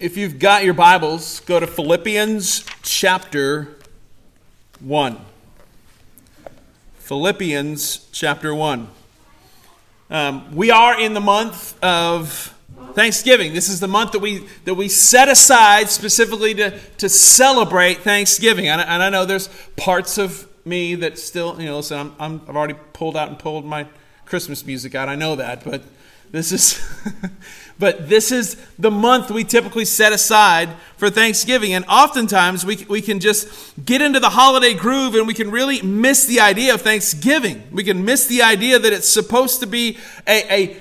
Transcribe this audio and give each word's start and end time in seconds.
If 0.00 0.16
you've 0.16 0.38
got 0.38 0.62
your 0.62 0.74
Bibles, 0.74 1.40
go 1.40 1.58
to 1.58 1.66
Philippians 1.66 2.64
chapter 2.82 3.76
1. 4.78 5.18
Philippians 6.98 8.06
chapter 8.12 8.54
1. 8.54 8.86
Um, 10.10 10.54
we 10.54 10.70
are 10.70 11.00
in 11.00 11.14
the 11.14 11.20
month 11.20 11.82
of 11.82 12.54
Thanksgiving. 12.92 13.54
This 13.54 13.68
is 13.68 13.80
the 13.80 13.88
month 13.88 14.12
that 14.12 14.20
we, 14.20 14.46
that 14.66 14.74
we 14.74 14.88
set 14.88 15.28
aside 15.28 15.88
specifically 15.88 16.54
to, 16.54 16.78
to 16.98 17.08
celebrate 17.08 18.02
Thanksgiving. 18.02 18.68
And, 18.68 18.80
and 18.80 19.02
I 19.02 19.10
know 19.10 19.24
there's 19.24 19.48
parts 19.76 20.16
of 20.16 20.46
me 20.64 20.94
that 20.94 21.18
still, 21.18 21.60
you 21.60 21.66
know, 21.66 21.78
listen, 21.78 21.98
I'm, 21.98 22.14
I'm, 22.20 22.40
I've 22.48 22.54
already 22.54 22.76
pulled 22.92 23.16
out 23.16 23.30
and 23.30 23.36
pulled 23.36 23.64
my 23.64 23.88
Christmas 24.26 24.64
music 24.64 24.94
out. 24.94 25.08
I 25.08 25.16
know 25.16 25.34
that, 25.34 25.64
but 25.64 25.82
this 26.30 26.52
is 26.52 26.80
but 27.78 28.08
this 28.08 28.32
is 28.32 28.56
the 28.78 28.90
month 28.90 29.30
we 29.30 29.44
typically 29.44 29.84
set 29.84 30.12
aside 30.12 30.68
for 30.96 31.10
Thanksgiving. 31.10 31.72
And 31.72 31.84
oftentimes 31.86 32.66
we, 32.66 32.84
we 32.88 33.00
can 33.00 33.20
just 33.20 33.48
get 33.84 34.02
into 34.02 34.18
the 34.18 34.30
holiday 34.30 34.74
groove 34.74 35.14
and 35.14 35.26
we 35.26 35.34
can 35.34 35.50
really 35.50 35.80
miss 35.82 36.26
the 36.26 36.40
idea 36.40 36.74
of 36.74 36.82
Thanksgiving. 36.82 37.62
We 37.70 37.84
can 37.84 38.04
miss 38.04 38.26
the 38.26 38.42
idea 38.42 38.78
that 38.78 38.92
it's 38.92 39.08
supposed 39.08 39.60
to 39.60 39.66
be 39.66 39.96
a, 40.26 40.62
a 40.62 40.76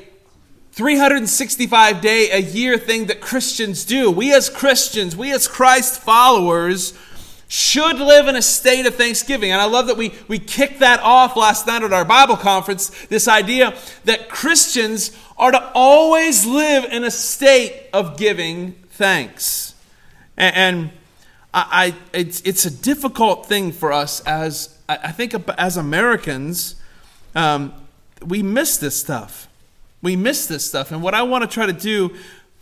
365 0.72 2.02
day 2.02 2.32
a 2.32 2.40
year 2.40 2.78
thing 2.78 3.08
that 3.08 3.22
Christians 3.22 3.86
do. 3.86 4.10
We 4.10 4.34
as 4.34 4.50
Christians, 4.50 5.16
we 5.16 5.32
as 5.32 5.48
Christ 5.48 6.02
followers, 6.02 6.94
should 7.48 7.98
live 7.98 8.28
in 8.28 8.36
a 8.36 8.42
state 8.42 8.86
of 8.86 8.96
thanksgiving. 8.96 9.52
And 9.52 9.62
I 9.62 9.66
love 9.66 9.88
that 9.88 9.96
we, 9.96 10.14
we 10.28 10.38
kicked 10.38 10.80
that 10.80 11.00
off 11.00 11.38
last 11.38 11.66
night 11.66 11.82
at 11.82 11.94
our 11.94 12.04
Bible 12.04 12.36
conference 12.36 12.90
this 13.08 13.28
idea 13.28 13.74
that 14.04 14.30
Christians 14.30 15.18
are 15.38 15.52
to 15.52 15.72
always 15.74 16.46
live 16.46 16.86
in 16.86 17.04
a 17.04 17.12
state 17.12 17.88
of 17.94 18.18
giving 18.18 18.74
thanks. 18.90 19.76
And, 20.36 20.55
and 20.55 20.90
I, 21.54 21.94
I, 22.13 22.18
it's, 22.18 22.41
it's 22.41 22.66
a 22.66 22.71
difficult 22.71 23.46
thing 23.46 23.71
for 23.71 23.93
us 23.93 24.20
as, 24.21 24.77
I 24.90 25.12
think, 25.12 25.34
as 25.58 25.77
Americans, 25.77 26.76
um, 27.34 27.74
we 28.26 28.43
miss 28.43 28.77
this 28.77 28.99
stuff. 28.99 29.48
We 30.02 30.16
miss 30.16 30.48
this 30.48 30.66
stuff. 30.66 30.91
And 30.91 31.02
what 31.02 31.14
I 31.14 31.24
want 31.24 31.43
to 31.43 31.48
try 31.48 31.66
to 31.66 31.74
do 31.74 32.16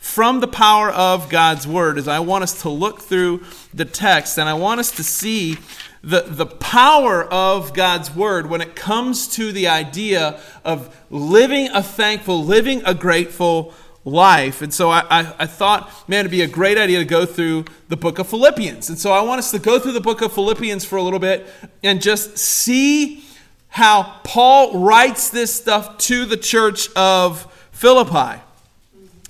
from 0.05 0.39
the 0.39 0.47
power 0.47 0.91
of 0.91 1.29
God's 1.29 1.67
word 1.67 1.97
is 1.97 2.07
I 2.07 2.19
want 2.19 2.43
us 2.43 2.61
to 2.61 2.69
look 2.69 3.01
through 3.01 3.43
the 3.73 3.85
text 3.85 4.37
and 4.37 4.47
I 4.47 4.53
want 4.53 4.79
us 4.79 4.91
to 4.91 5.03
see 5.03 5.57
the, 6.03 6.21
the 6.21 6.45
power 6.45 7.23
of 7.25 7.73
God's 7.73 8.15
word 8.15 8.47
when 8.47 8.61
it 8.61 8.75
comes 8.75 9.27
to 9.29 9.51
the 9.51 9.67
idea 9.67 10.39
of 10.63 10.95
living 11.09 11.69
a 11.73 11.81
thankful, 11.81 12.45
living 12.45 12.83
a 12.85 12.93
grateful 12.93 13.73
life. 14.05 14.61
And 14.61 14.71
so 14.71 14.91
I, 14.91 15.03
I, 15.09 15.33
I, 15.39 15.45
thought, 15.47 15.91
man, 16.07 16.19
it'd 16.19 16.31
be 16.31 16.43
a 16.43 16.47
great 16.47 16.77
idea 16.77 16.99
to 16.99 17.05
go 17.05 17.25
through 17.25 17.65
the 17.89 17.97
book 17.97 18.19
of 18.19 18.29
Philippians. 18.29 18.89
And 18.89 18.99
so 18.99 19.11
I 19.11 19.21
want 19.21 19.39
us 19.39 19.49
to 19.51 19.59
go 19.59 19.79
through 19.79 19.93
the 19.93 20.01
book 20.01 20.21
of 20.21 20.31
Philippians 20.31 20.85
for 20.85 20.97
a 20.97 21.01
little 21.01 21.19
bit 21.19 21.47
and 21.83 21.99
just 21.99 22.37
see 22.37 23.25
how 23.69 24.19
Paul 24.23 24.79
writes 24.79 25.31
this 25.31 25.53
stuff 25.53 25.97
to 25.97 26.25
the 26.25 26.37
church 26.37 26.93
of 26.93 27.51
Philippi. 27.71 28.44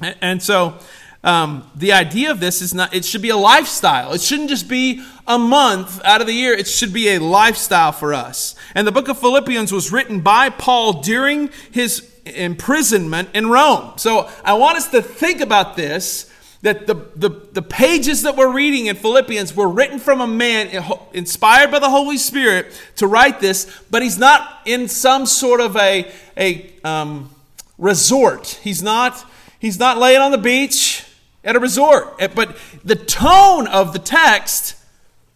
And 0.02 0.42
so 0.42 0.78
um, 1.24 1.70
the 1.76 1.94
idea 1.94 2.32
of 2.32 2.40
this 2.40 2.62
is 2.62 2.74
not, 2.74 2.94
it 2.94 3.04
should 3.04 3.22
be 3.22 3.30
a 3.30 3.38
lifestyle. 3.38 4.14
It 4.14 4.22
shouldn't 4.22 4.50
just 4.50 4.68
be 4.68 5.04
a 5.28 5.40
month 5.40 6.00
out 6.04 6.22
of 6.22 6.28
the 6.28 6.34
year. 6.34 6.54
It 6.54 6.68
should 6.68 6.94
be 6.94 7.10
a 7.16 7.20
lifestyle 7.20 7.92
for 7.92 8.14
us. 8.14 8.56
And 8.76 8.86
the 8.86 8.92
book 8.92 9.08
of 9.08 9.18
Philippians 9.18 9.72
was 9.72 9.92
written 9.92 10.22
by 10.22 10.50
Paul 10.50 11.02
during 11.02 11.50
his 11.72 12.12
imprisonment 12.26 13.30
in 13.34 13.48
Rome. 13.50 13.94
So 13.98 14.30
I 14.44 14.54
want 14.54 14.78
us 14.78 14.90
to 14.90 15.02
think 15.02 15.42
about 15.42 15.76
this 15.76 16.32
that 16.62 16.88
the, 16.88 16.96
the, 17.16 17.30
the 17.54 17.62
pages 17.62 18.24
that 18.24 18.36
we're 18.36 18.52
reading 18.52 18.88
in 18.88 18.96
Philippians 18.96 19.56
were 19.56 19.68
written 19.68 20.00
from 20.00 20.20
a 20.20 20.28
man 20.28 20.84
inspired 21.14 21.70
by 21.70 21.78
the 21.78 21.90
Holy 21.90 22.18
Spirit 22.18 22.68
to 22.96 23.06
write 23.06 23.40
this, 23.40 23.72
but 23.92 24.02
he's 24.02 24.18
not 24.18 24.62
in 24.66 24.88
some 24.88 25.28
sort 25.28 25.60
of 25.60 25.78
a, 25.78 26.12
a 26.36 26.72
um, 26.84 27.30
resort. 27.78 28.60
He's 28.64 28.82
not 28.82 29.24
He's 29.60 29.80
not 29.80 29.98
laying 29.98 30.22
on 30.22 30.32
the 30.32 30.38
beach 30.38 31.06
at 31.44 31.56
a 31.56 31.60
resort. 31.60 32.16
Eh, 32.20 32.28
but 32.28 32.58
the 32.84 32.96
tone 32.96 33.68
of 33.68 33.94
the 33.94 34.00
text, 34.00 34.76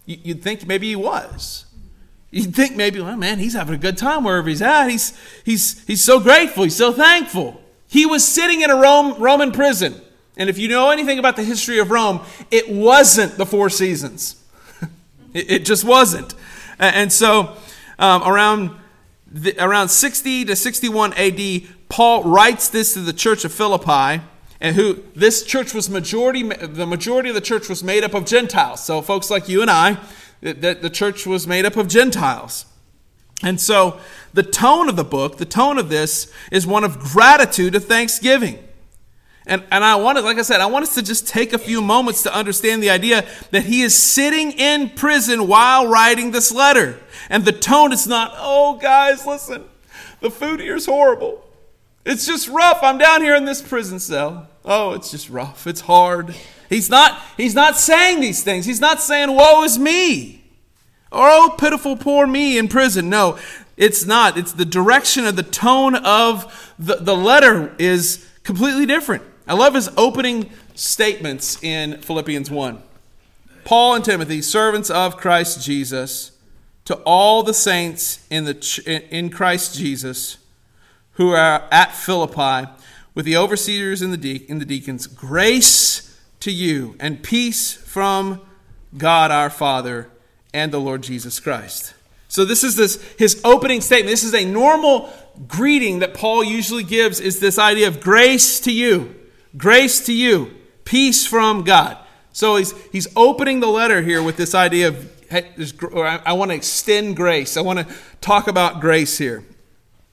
you'd 0.06 0.42
think 0.42 0.66
maybe 0.66 0.88
he 0.88 0.96
was. 0.96 1.66
You'd 2.30 2.54
think 2.54 2.76
maybe, 2.76 3.00
well, 3.00 3.16
man, 3.16 3.38
he's 3.38 3.54
having 3.54 3.74
a 3.74 3.78
good 3.78 3.96
time 3.96 4.24
wherever 4.24 4.48
he's 4.48 4.62
at. 4.62 4.88
He's, 4.88 5.18
he's, 5.44 5.84
he's 5.86 6.02
so 6.02 6.20
grateful. 6.20 6.64
He's 6.64 6.76
so 6.76 6.92
thankful. 6.92 7.60
He 7.88 8.06
was 8.06 8.26
sitting 8.26 8.60
in 8.60 8.70
a 8.70 8.76
Rome, 8.76 9.20
Roman 9.20 9.50
prison. 9.50 10.00
And 10.36 10.48
if 10.48 10.58
you 10.58 10.68
know 10.68 10.90
anything 10.90 11.18
about 11.18 11.36
the 11.36 11.42
history 11.42 11.78
of 11.78 11.90
Rome, 11.90 12.20
it 12.50 12.70
wasn't 12.70 13.36
the 13.36 13.44
Four 13.44 13.68
Seasons. 13.68 14.42
it, 15.34 15.50
it, 15.50 15.64
just 15.64 15.84
wasn't. 15.84 16.34
And 16.78 17.12
so 17.12 17.56
um, 17.98 18.22
around, 18.22 18.70
the, 19.26 19.54
around 19.62 19.88
60 19.88 20.44
to 20.46 20.56
61 20.56 21.14
AD, 21.14 21.62
Paul 21.90 22.22
writes 22.22 22.68
this 22.68 22.94
to 22.94 23.00
the 23.00 23.12
church 23.12 23.44
of 23.44 23.52
Philippi, 23.52 24.22
and 24.60 24.76
who 24.76 25.02
this 25.14 25.42
church 25.44 25.74
was 25.74 25.90
majority, 25.90 26.42
the 26.42 26.86
majority 26.86 27.28
of 27.30 27.34
the 27.34 27.40
church 27.40 27.68
was 27.68 27.82
made 27.82 28.04
up 28.04 28.14
of 28.14 28.24
Gentiles. 28.24 28.82
So, 28.82 29.02
folks 29.02 29.28
like 29.28 29.48
you 29.48 29.60
and 29.60 29.70
I, 29.70 29.98
the, 30.40 30.78
the 30.80 30.88
church 30.88 31.26
was 31.26 31.46
made 31.46 31.66
up 31.66 31.76
of 31.76 31.88
Gentiles. 31.88 32.64
And 33.42 33.60
so, 33.60 33.98
the 34.32 34.44
tone 34.44 34.88
of 34.88 34.96
the 34.96 35.04
book, 35.04 35.38
the 35.38 35.44
tone 35.44 35.78
of 35.78 35.88
this, 35.88 36.32
is 36.52 36.66
one 36.66 36.84
of 36.84 37.00
gratitude 37.00 37.72
to 37.72 37.80
thanksgiving. 37.80 38.58
And, 39.46 39.64
and 39.72 39.82
I 39.82 39.96
wanted, 39.96 40.20
like 40.20 40.38
I 40.38 40.42
said, 40.42 40.60
I 40.60 40.66
want 40.66 40.84
us 40.84 40.94
to 40.94 41.02
just 41.02 41.26
take 41.26 41.52
a 41.52 41.58
few 41.58 41.82
moments 41.82 42.22
to 42.22 42.32
understand 42.34 42.82
the 42.84 42.90
idea 42.90 43.26
that 43.50 43.64
he 43.64 43.82
is 43.82 44.00
sitting 44.00 44.52
in 44.52 44.90
prison 44.90 45.48
while 45.48 45.88
writing 45.88 46.30
this 46.30 46.52
letter. 46.52 47.00
And 47.28 47.44
the 47.44 47.52
tone 47.52 47.92
is 47.92 48.06
not, 48.06 48.32
oh, 48.36 48.76
guys, 48.76 49.26
listen, 49.26 49.64
the 50.20 50.30
food 50.30 50.60
here 50.60 50.76
is 50.76 50.86
horrible. 50.86 51.49
It's 52.04 52.26
just 52.26 52.48
rough. 52.48 52.78
I'm 52.82 52.98
down 52.98 53.22
here 53.22 53.34
in 53.34 53.44
this 53.44 53.60
prison 53.60 54.00
cell. 54.00 54.48
Oh, 54.64 54.92
it's 54.92 55.10
just 55.10 55.28
rough. 55.28 55.66
It's 55.66 55.82
hard. 55.82 56.34
He's 56.68 56.88
not, 56.88 57.20
he's 57.36 57.54
not 57.54 57.76
saying 57.76 58.20
these 58.20 58.42
things. 58.42 58.64
He's 58.64 58.80
not 58.80 59.00
saying, 59.00 59.34
woe 59.34 59.64
is 59.64 59.78
me. 59.78 60.44
Or, 61.12 61.28
oh, 61.28 61.56
pitiful 61.58 61.96
poor 61.96 62.26
me 62.26 62.56
in 62.56 62.68
prison. 62.68 63.10
No, 63.10 63.38
it's 63.76 64.06
not. 64.06 64.38
It's 64.38 64.52
the 64.52 64.64
direction 64.64 65.26
of 65.26 65.36
the 65.36 65.42
tone 65.42 65.96
of 65.96 66.74
the, 66.78 66.96
the 66.96 67.16
letter 67.16 67.74
is 67.78 68.26
completely 68.44 68.86
different. 68.86 69.24
I 69.46 69.54
love 69.54 69.74
his 69.74 69.90
opening 69.96 70.50
statements 70.74 71.62
in 71.62 72.00
Philippians 72.00 72.50
1. 72.50 72.82
Paul 73.64 73.96
and 73.96 74.04
Timothy, 74.04 74.40
servants 74.40 74.88
of 74.88 75.16
Christ 75.16 75.64
Jesus, 75.64 76.32
to 76.84 76.94
all 77.04 77.42
the 77.42 77.52
saints 77.52 78.24
in, 78.30 78.44
the, 78.44 79.08
in 79.10 79.30
Christ 79.30 79.76
Jesus 79.76 80.38
who 81.20 81.32
are 81.32 81.68
at 81.70 81.94
Philippi 81.94 82.66
with 83.14 83.26
the 83.26 83.36
overseers 83.36 84.00
and 84.00 84.10
the, 84.10 84.16
de- 84.16 84.46
and 84.48 84.58
the 84.58 84.64
deacons, 84.64 85.06
grace 85.06 86.18
to 86.40 86.50
you 86.50 86.96
and 86.98 87.22
peace 87.22 87.74
from 87.74 88.40
God 88.96 89.30
our 89.30 89.50
Father 89.50 90.08
and 90.54 90.72
the 90.72 90.80
Lord 90.80 91.02
Jesus 91.02 91.38
Christ. 91.38 91.92
So 92.28 92.46
this 92.46 92.64
is 92.64 92.74
this 92.74 93.02
his 93.18 93.38
opening 93.44 93.82
statement. 93.82 94.10
This 94.10 94.24
is 94.24 94.34
a 94.34 94.46
normal 94.46 95.12
greeting 95.46 95.98
that 95.98 96.14
Paul 96.14 96.42
usually 96.42 96.84
gives 96.84 97.20
is 97.20 97.38
this 97.38 97.58
idea 97.58 97.88
of 97.88 98.00
grace 98.00 98.58
to 98.60 98.72
you. 98.72 99.14
Grace 99.58 100.06
to 100.06 100.14
you. 100.14 100.56
Peace 100.86 101.26
from 101.26 101.64
God. 101.64 101.98
So 102.32 102.56
he's 102.56 102.72
he's 102.92 103.08
opening 103.14 103.60
the 103.60 103.68
letter 103.68 104.00
here 104.00 104.22
with 104.22 104.38
this 104.38 104.54
idea 104.54 104.88
of 104.88 105.12
I 105.30 106.32
want 106.32 106.50
to 106.50 106.54
extend 106.54 107.14
grace. 107.14 107.58
I 107.58 107.60
want 107.60 107.78
to 107.80 107.94
talk 108.22 108.48
about 108.48 108.80
grace 108.80 109.18
here. 109.18 109.44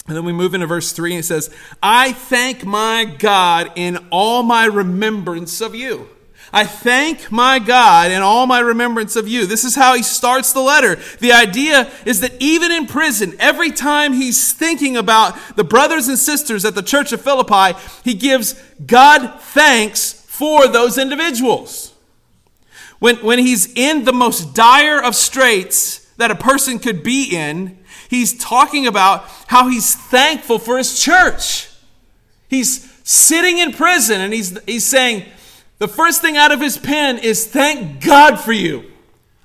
And 0.08 0.16
then 0.16 0.24
we 0.24 0.32
move 0.32 0.54
into 0.54 0.68
verse 0.68 0.94
3 0.94 1.12
and 1.12 1.20
it 1.20 1.24
says, 1.24 1.54
I 1.84 2.14
thank 2.14 2.66
my 2.66 3.04
God 3.06 3.74
in 3.76 3.98
all 4.10 4.42
my 4.42 4.66
remembrance 4.66 5.60
of 5.60 5.76
you. 5.76 6.10
I 6.54 6.66
thank 6.66 7.30
my 7.30 7.60
God 7.60 8.12
in 8.12 8.22
all 8.22 8.46
my 8.46 8.60
remembrance 8.60 9.18
of 9.18 9.28
you. 9.28 9.46
This 9.46 9.66
is 9.66 9.76
how 9.76 9.96
he 9.96 10.04
starts 10.04 10.54
the 10.54 10.62
letter. 10.62 10.96
The 11.20 11.34
idea 11.34 11.92
is 12.06 12.22
that 12.22 12.34
even 12.40 12.72
in 12.72 12.88
prison, 12.88 13.36
every 13.38 13.70
time 13.70 14.14
he's 14.14 14.54
thinking 14.54 14.96
about 14.96 15.38
the 15.58 15.66
brothers 15.66 16.08
and 16.08 16.18
sisters 16.18 16.64
at 16.64 16.74
the 16.74 16.82
church 16.82 17.12
of 17.12 17.22
Philippi, 17.22 17.78
he 18.06 18.14
gives 18.14 18.54
God 18.86 19.42
thanks 19.42 20.14
for 20.14 20.70
those 20.70 20.98
individuals. 20.98 21.94
When, 23.00 23.18
when 23.18 23.40
he's 23.40 23.74
in 23.74 24.06
the 24.06 24.14
most 24.14 24.56
dire 24.56 25.04
of 25.04 25.16
straits 25.16 26.00
that 26.16 26.32
a 26.32 26.36
person 26.36 26.80
could 26.80 27.04
be 27.04 27.36
in, 27.36 27.78
He's 28.10 28.38
talking 28.38 28.88
about 28.88 29.26
how 29.48 29.70
he's 29.70 29.96
thankful 29.96 30.60
for 30.60 30.78
his 30.78 31.00
church. 31.00 31.70
He's 32.50 32.92
sitting 33.04 33.58
in 33.58 33.74
prison 33.74 34.22
and 34.22 34.34
he's, 34.34 34.58
he's 34.66 34.86
saying, 34.86 35.26
the 35.80 35.88
first 35.88 36.22
thing 36.22 36.38
out 36.38 36.52
of 36.52 36.60
his 36.60 36.78
pen 36.78 37.20
is 37.20 37.46
thank 37.46 38.04
God 38.04 38.38
for 38.38 38.54
you. 38.54 38.92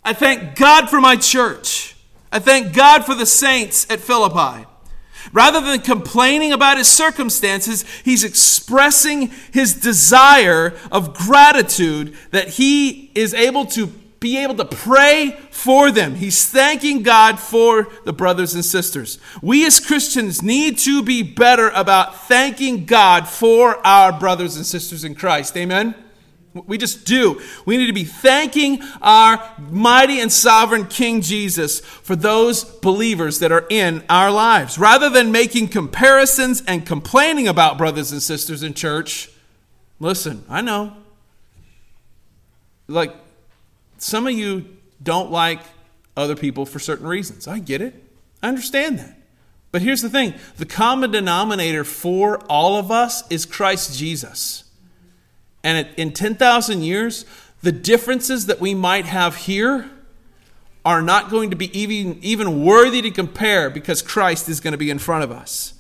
I 0.05 0.13
thank 0.13 0.57
God 0.57 0.89
for 0.89 1.01
my 1.01 1.17
church. 1.17 1.97
I 2.31 2.39
thank 2.39 2.75
God 2.75 3.05
for 3.05 3.15
the 3.15 3.27
saints 3.27 3.89
at 3.91 4.01
Philippi. 4.01 4.67
Rather 5.33 5.61
than 5.61 5.81
complaining 5.81 6.53
about 6.53 6.79
his 6.79 6.89
circumstances, 6.89 7.85
he's 8.05 8.25
expressing 8.25 9.31
his 9.53 9.75
desire 9.75 10.75
of 10.91 11.15
gratitude 11.15 12.17
that 12.33 12.49
he 12.49 13.11
is 13.15 13.33
able 13.33 13.67
to 13.67 13.93
be 14.23 14.39
able 14.39 14.55
to 14.55 14.65
pray 14.65 15.37
for 15.51 15.91
them. 15.91 16.15
He's 16.15 16.49
thanking 16.49 17.03
God 17.03 17.39
for 17.39 17.89
the 18.05 18.13
brothers 18.13 18.55
and 18.55 18.65
sisters. 18.65 19.19
We 19.43 19.67
as 19.67 19.81
Christians 19.81 20.43
need 20.43 20.79
to 20.79 21.03
be 21.03 21.23
better 21.23 21.69
about 21.71 22.27
thanking 22.29 22.87
God 22.87 23.29
for 23.29 23.85
our 23.87 24.19
brothers 24.19 24.57
and 24.57 24.65
sisters 24.65 25.05
in 25.05 25.15
Christ. 25.17 25.57
Amen? 25.57 25.95
We 26.55 26.79
just 26.79 27.07
do. 27.07 27.41
We 27.65 27.79
need 27.79 27.87
to 27.87 27.95
be 27.95 28.05
thanking 28.05 28.83
our 29.01 29.43
mighty 29.59 30.21
and 30.21 30.31
sovereign 30.31 30.87
King 30.87 31.23
Jesus 31.23 31.81
for 31.81 32.15
those 32.15 32.63
believers 32.63 33.39
that 33.39 33.51
are 33.51 33.67
in 33.71 34.05
our 34.09 34.31
lives. 34.31 34.79
Rather 34.79 35.09
than 35.09 35.33
making 35.33 35.69
comparisons 35.69 36.63
and 36.67 36.87
complaining 36.87 37.49
about 37.49 37.79
brothers 37.79 38.13
and 38.13 38.23
sisters 38.23 38.63
in 38.63 38.75
church, 38.75 39.31
listen, 39.99 40.45
I 40.49 40.61
know. 40.61 40.95
Like, 42.87 43.17
some 44.03 44.27
of 44.27 44.33
you 44.33 44.67
don't 45.01 45.31
like 45.31 45.61
other 46.17 46.35
people 46.35 46.67
for 46.67 46.81
certain 46.81 47.07
reasons. 47.07 47.47
I 47.47 47.61
get 47.61 47.81
it. 47.81 47.95
I 48.43 48.49
understand 48.49 48.99
that. 48.99 49.17
But 49.71 49.83
here's 49.83 50.03
the 50.03 50.11
thing 50.11 50.35
the 50.57 50.67
common 50.67 51.13
denominator 51.13 51.85
for 51.85 52.39
all 52.47 52.77
of 52.77 52.91
us 52.91 53.23
is 53.31 53.47
Christ 53.47 53.97
Jesus. 53.97 54.65
And 55.63 55.87
in 55.97 56.13
10,000 56.13 56.83
years, 56.83 57.25
the 57.63 57.71
differences 57.71 58.47
that 58.47 58.61
we 58.61 58.75
might 58.75 59.05
have 59.05 59.37
here 59.37 59.89
are 60.85 61.01
not 61.01 61.31
going 61.31 61.51
to 61.51 61.57
be 61.57 61.77
even, 61.79 62.19
even 62.23 62.65
worthy 62.65 63.03
to 63.03 63.11
compare 63.13 63.71
because 63.71 64.03
Christ 64.03 64.49
is 64.49 64.59
going 64.59 64.73
to 64.73 64.79
be 64.79 64.91
in 64.91 64.99
front 64.99 65.23
of 65.23 65.31
us. 65.31 65.75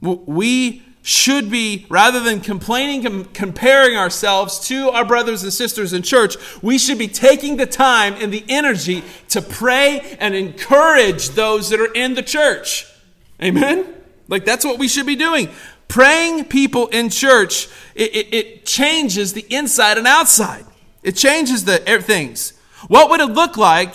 We 0.00 0.82
should 1.06 1.48
be, 1.48 1.86
rather 1.88 2.18
than 2.18 2.40
complaining, 2.40 3.04
com- 3.04 3.24
comparing 3.26 3.96
ourselves 3.96 4.58
to 4.58 4.90
our 4.90 5.04
brothers 5.04 5.44
and 5.44 5.52
sisters 5.52 5.92
in 5.92 6.02
church, 6.02 6.34
we 6.62 6.78
should 6.78 6.98
be 6.98 7.06
taking 7.06 7.58
the 7.58 7.64
time 7.64 8.14
and 8.14 8.32
the 8.32 8.42
energy 8.48 9.04
to 9.28 9.40
pray 9.40 10.16
and 10.18 10.34
encourage 10.34 11.28
those 11.30 11.70
that 11.70 11.78
are 11.78 11.92
in 11.92 12.14
the 12.14 12.24
church. 12.24 12.92
Amen? 13.40 13.86
Like 14.26 14.44
that's 14.44 14.64
what 14.64 14.80
we 14.80 14.88
should 14.88 15.06
be 15.06 15.14
doing. 15.14 15.48
Praying 15.86 16.46
people 16.46 16.88
in 16.88 17.08
church, 17.08 17.68
it, 17.94 18.12
it, 18.16 18.34
it 18.34 18.66
changes 18.66 19.32
the 19.32 19.46
inside 19.48 19.98
and 19.98 20.08
outside. 20.08 20.66
It 21.04 21.14
changes 21.14 21.64
the 21.66 21.80
er, 21.88 22.00
things. 22.00 22.52
What 22.88 23.10
would 23.10 23.20
it 23.20 23.30
look 23.30 23.56
like 23.56 23.94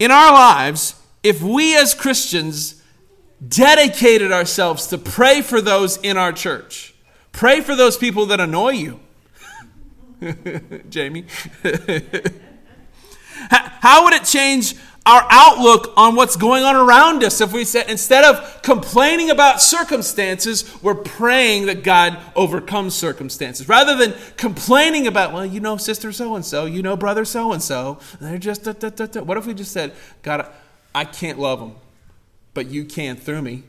in 0.00 0.10
our 0.10 0.32
lives 0.32 1.00
if 1.22 1.40
we 1.40 1.76
as 1.76 1.94
Christians 1.94 2.79
dedicated 3.46 4.32
ourselves 4.32 4.86
to 4.88 4.98
pray 4.98 5.42
for 5.42 5.60
those 5.60 5.96
in 5.98 6.16
our 6.16 6.32
church? 6.32 6.94
Pray 7.32 7.60
for 7.60 7.76
those 7.76 7.96
people 7.96 8.26
that 8.26 8.40
annoy 8.40 8.70
you. 8.70 9.00
Jamie. 10.90 11.26
How 13.50 14.04
would 14.04 14.12
it 14.12 14.24
change 14.24 14.74
our 15.06 15.26
outlook 15.30 15.92
on 15.96 16.14
what's 16.14 16.36
going 16.36 16.62
on 16.62 16.76
around 16.76 17.24
us. 17.24 17.40
If 17.40 17.52
we 17.52 17.64
said, 17.64 17.88
instead 17.88 18.24
of 18.24 18.62
complaining 18.62 19.30
about 19.30 19.62
circumstances, 19.62 20.80
we're 20.82 20.94
praying 20.94 21.66
that 21.66 21.82
God 21.82 22.18
overcomes 22.36 22.94
circumstances. 22.94 23.68
Rather 23.68 23.96
than 23.96 24.14
complaining 24.36 25.06
about, 25.06 25.32
well, 25.32 25.46
you 25.46 25.60
know, 25.60 25.76
sister 25.76 26.12
so 26.12 26.34
and 26.36 26.44
so, 26.44 26.66
you 26.66 26.82
know, 26.82 26.96
brother 26.96 27.24
so 27.24 27.52
and 27.52 27.62
so, 27.62 27.98
they're 28.20 28.38
just, 28.38 28.64
da, 28.64 28.72
da, 28.72 28.88
da, 28.90 29.22
what 29.22 29.38
if 29.38 29.46
we 29.46 29.54
just 29.54 29.72
said, 29.72 29.92
God, 30.22 30.46
I 30.94 31.04
can't 31.04 31.38
love 31.38 31.60
them, 31.60 31.74
but 32.54 32.66
you 32.66 32.84
can 32.84 33.16
through 33.16 33.42
me. 33.42 33.62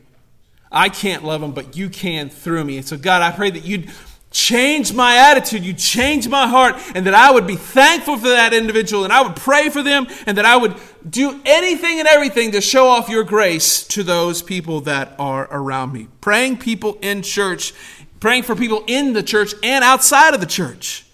I 0.70 0.88
can't 0.88 1.24
love 1.24 1.40
them, 1.40 1.52
but 1.52 1.76
you 1.76 1.90
can 1.90 2.30
through 2.30 2.64
me. 2.64 2.78
And 2.78 2.86
so, 2.86 2.96
God, 2.96 3.22
I 3.22 3.30
pray 3.30 3.50
that 3.50 3.64
you'd 3.64 3.90
change 4.30 4.94
my 4.94 5.16
attitude, 5.30 5.62
you 5.62 5.74
change 5.74 6.26
my 6.26 6.46
heart, 6.48 6.76
and 6.94 7.06
that 7.06 7.14
I 7.14 7.30
would 7.30 7.46
be 7.46 7.56
thankful 7.56 8.16
for 8.16 8.28
that 8.28 8.54
individual, 8.54 9.04
and 9.04 9.12
I 9.12 9.20
would 9.20 9.36
pray 9.36 9.68
for 9.68 9.82
them, 9.82 10.06
and 10.26 10.38
that 10.38 10.46
I 10.46 10.56
would 10.56 10.74
do 11.08 11.40
anything 11.44 11.98
and 11.98 12.08
everything 12.08 12.52
to 12.52 12.62
show 12.62 12.88
off 12.88 13.10
your 13.10 13.24
grace 13.24 13.86
to 13.88 14.02
those 14.02 14.42
people 14.42 14.80
that 14.82 15.14
are 15.18 15.46
around 15.50 15.92
me. 15.92 16.08
Praying 16.22 16.58
people 16.58 16.98
in 17.02 17.22
church, 17.22 17.74
praying 18.20 18.44
for 18.44 18.56
people 18.56 18.82
in 18.86 19.12
the 19.12 19.22
church 19.22 19.52
and 19.62 19.84
outside 19.84 20.32
of 20.32 20.40
the 20.40 20.46
church. 20.46 21.04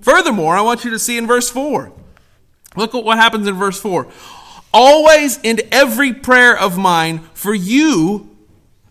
Furthermore, 0.00 0.56
I 0.56 0.60
want 0.62 0.84
you 0.84 0.90
to 0.90 0.98
see 0.98 1.16
in 1.16 1.26
verse 1.26 1.48
4. 1.48 1.92
Look 2.76 2.94
at 2.94 3.04
what 3.04 3.18
happens 3.18 3.46
in 3.46 3.54
verse 3.54 3.80
4. 3.80 4.08
Always 4.76 5.38
in 5.44 5.60
every 5.70 6.12
prayer 6.12 6.58
of 6.58 6.76
mine 6.76 7.20
for 7.32 7.54
you, 7.54 8.36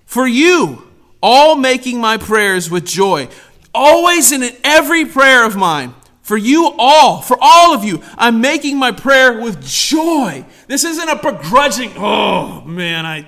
for 0.06 0.26
you 0.26 0.88
all 1.22 1.56
making 1.56 2.00
my 2.00 2.18
prayers 2.18 2.72
with 2.72 2.86
joy. 2.86 3.28
Always 3.76 4.32
in 4.32 4.50
every 4.64 5.04
prayer 5.04 5.46
of 5.46 5.58
mine, 5.58 5.94
for 6.22 6.38
you 6.38 6.74
all, 6.78 7.22
for 7.22 7.38
all 7.42 7.74
of 7.74 7.84
you, 7.84 8.02
I'm 8.18 8.40
making 8.40 8.78
my 8.78 8.94
prayer 8.94 9.42
with 9.42 9.62
joy. 9.66 10.46
This 10.68 10.86
isn't 10.86 11.10
a 11.10 11.18
begrudging, 11.18 11.92
oh 11.98 12.62
man, 12.62 13.06
I 13.06 13.28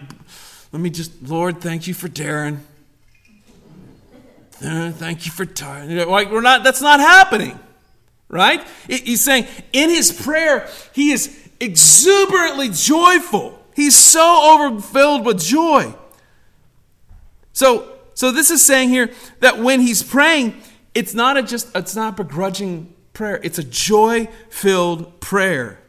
let 0.72 0.81
me 0.81 0.90
just, 0.90 1.12
Lord, 1.24 1.60
thank 1.60 1.88
you 1.88 1.94
for 1.94 2.07
Darren. 2.07 2.60
Thank 4.52 5.25
you 5.25 5.31
for 5.31 5.46
Ty. 5.46 5.86
Like 5.86 6.31
we're 6.31 6.42
not, 6.42 6.63
that's 6.63 6.81
not 6.81 7.02
happening. 7.02 7.60
Right? 8.28 8.66
He's 8.88 9.22
saying 9.22 9.48
in 9.72 9.90
his 9.90 10.12
prayer, 10.12 10.69
he 10.94 11.12
is 11.12 11.44
exuberantly 11.60 12.69
joyful. 12.69 13.60
He's 13.75 13.96
so 13.98 14.56
overfilled 14.56 15.25
with 15.25 15.40
joy. 15.40 15.94
So, 17.54 17.92
so 18.13 18.31
this 18.31 18.52
is 18.52 18.66
saying 18.66 18.90
here 18.90 19.12
that 19.40 19.60
when 19.60 19.81
he's 19.81 20.04
praying, 20.04 20.62
it's 20.94 21.13
not 21.13 21.38
a 21.38 21.44
just 21.44 21.75
it's 21.75 21.96
not 21.96 22.13
a 22.13 22.24
begrudging 22.24 22.94
prayer. 23.13 23.40
It's 23.44 23.60
a 23.60 23.63
joy-filled 23.63 25.19
prayer. 25.19 25.80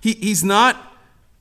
He, 0.00 0.12
he's 0.12 0.44
not 0.44 0.76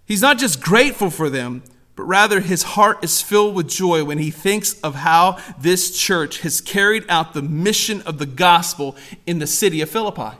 he's 0.05 0.21
not 0.21 0.37
just 0.37 0.61
grateful 0.61 1.09
for 1.09 1.29
them, 1.29 1.63
but 1.95 2.03
rather 2.03 2.39
his 2.39 2.63
heart 2.63 3.03
is 3.03 3.21
filled 3.21 3.55
with 3.55 3.67
joy 3.67 4.03
when 4.03 4.17
he 4.17 4.31
thinks 4.31 4.79
of 4.81 4.95
how 4.95 5.37
this 5.59 5.97
church 5.97 6.39
has 6.39 6.61
carried 6.61 7.05
out 7.09 7.33
the 7.33 7.41
mission 7.41 8.01
of 8.03 8.17
the 8.17 8.25
gospel 8.25 8.95
in 9.25 9.39
the 9.39 9.47
city 9.47 9.81
of 9.81 9.89
Philippi. 9.89 10.37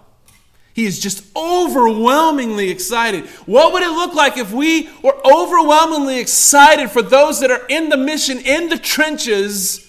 He 0.74 0.86
is 0.86 1.00
just 1.00 1.24
overwhelmingly 1.36 2.72
excited. 2.72 3.28
What 3.46 3.74
would 3.74 3.84
it 3.84 3.92
look 3.92 4.16
like 4.16 4.38
if 4.38 4.52
we 4.52 4.90
were 5.04 5.16
overwhelmingly 5.24 6.20
excited 6.20 6.90
for 6.90 7.04
those 7.04 7.40
that 7.42 7.52
are 7.52 7.66
in 7.68 7.90
the 7.90 7.98
mission, 7.98 8.40
in 8.40 8.70
the 8.70 8.80
trenches 8.80 9.88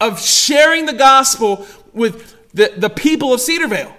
of 0.00 0.20
sharing 0.20 0.86
the 0.86 0.94
gospel 0.94 1.66
with 1.92 2.34
the, 2.54 2.72
the 2.76 2.88
people 2.88 3.34
of 3.34 3.40
Cedarvale? 3.40 3.92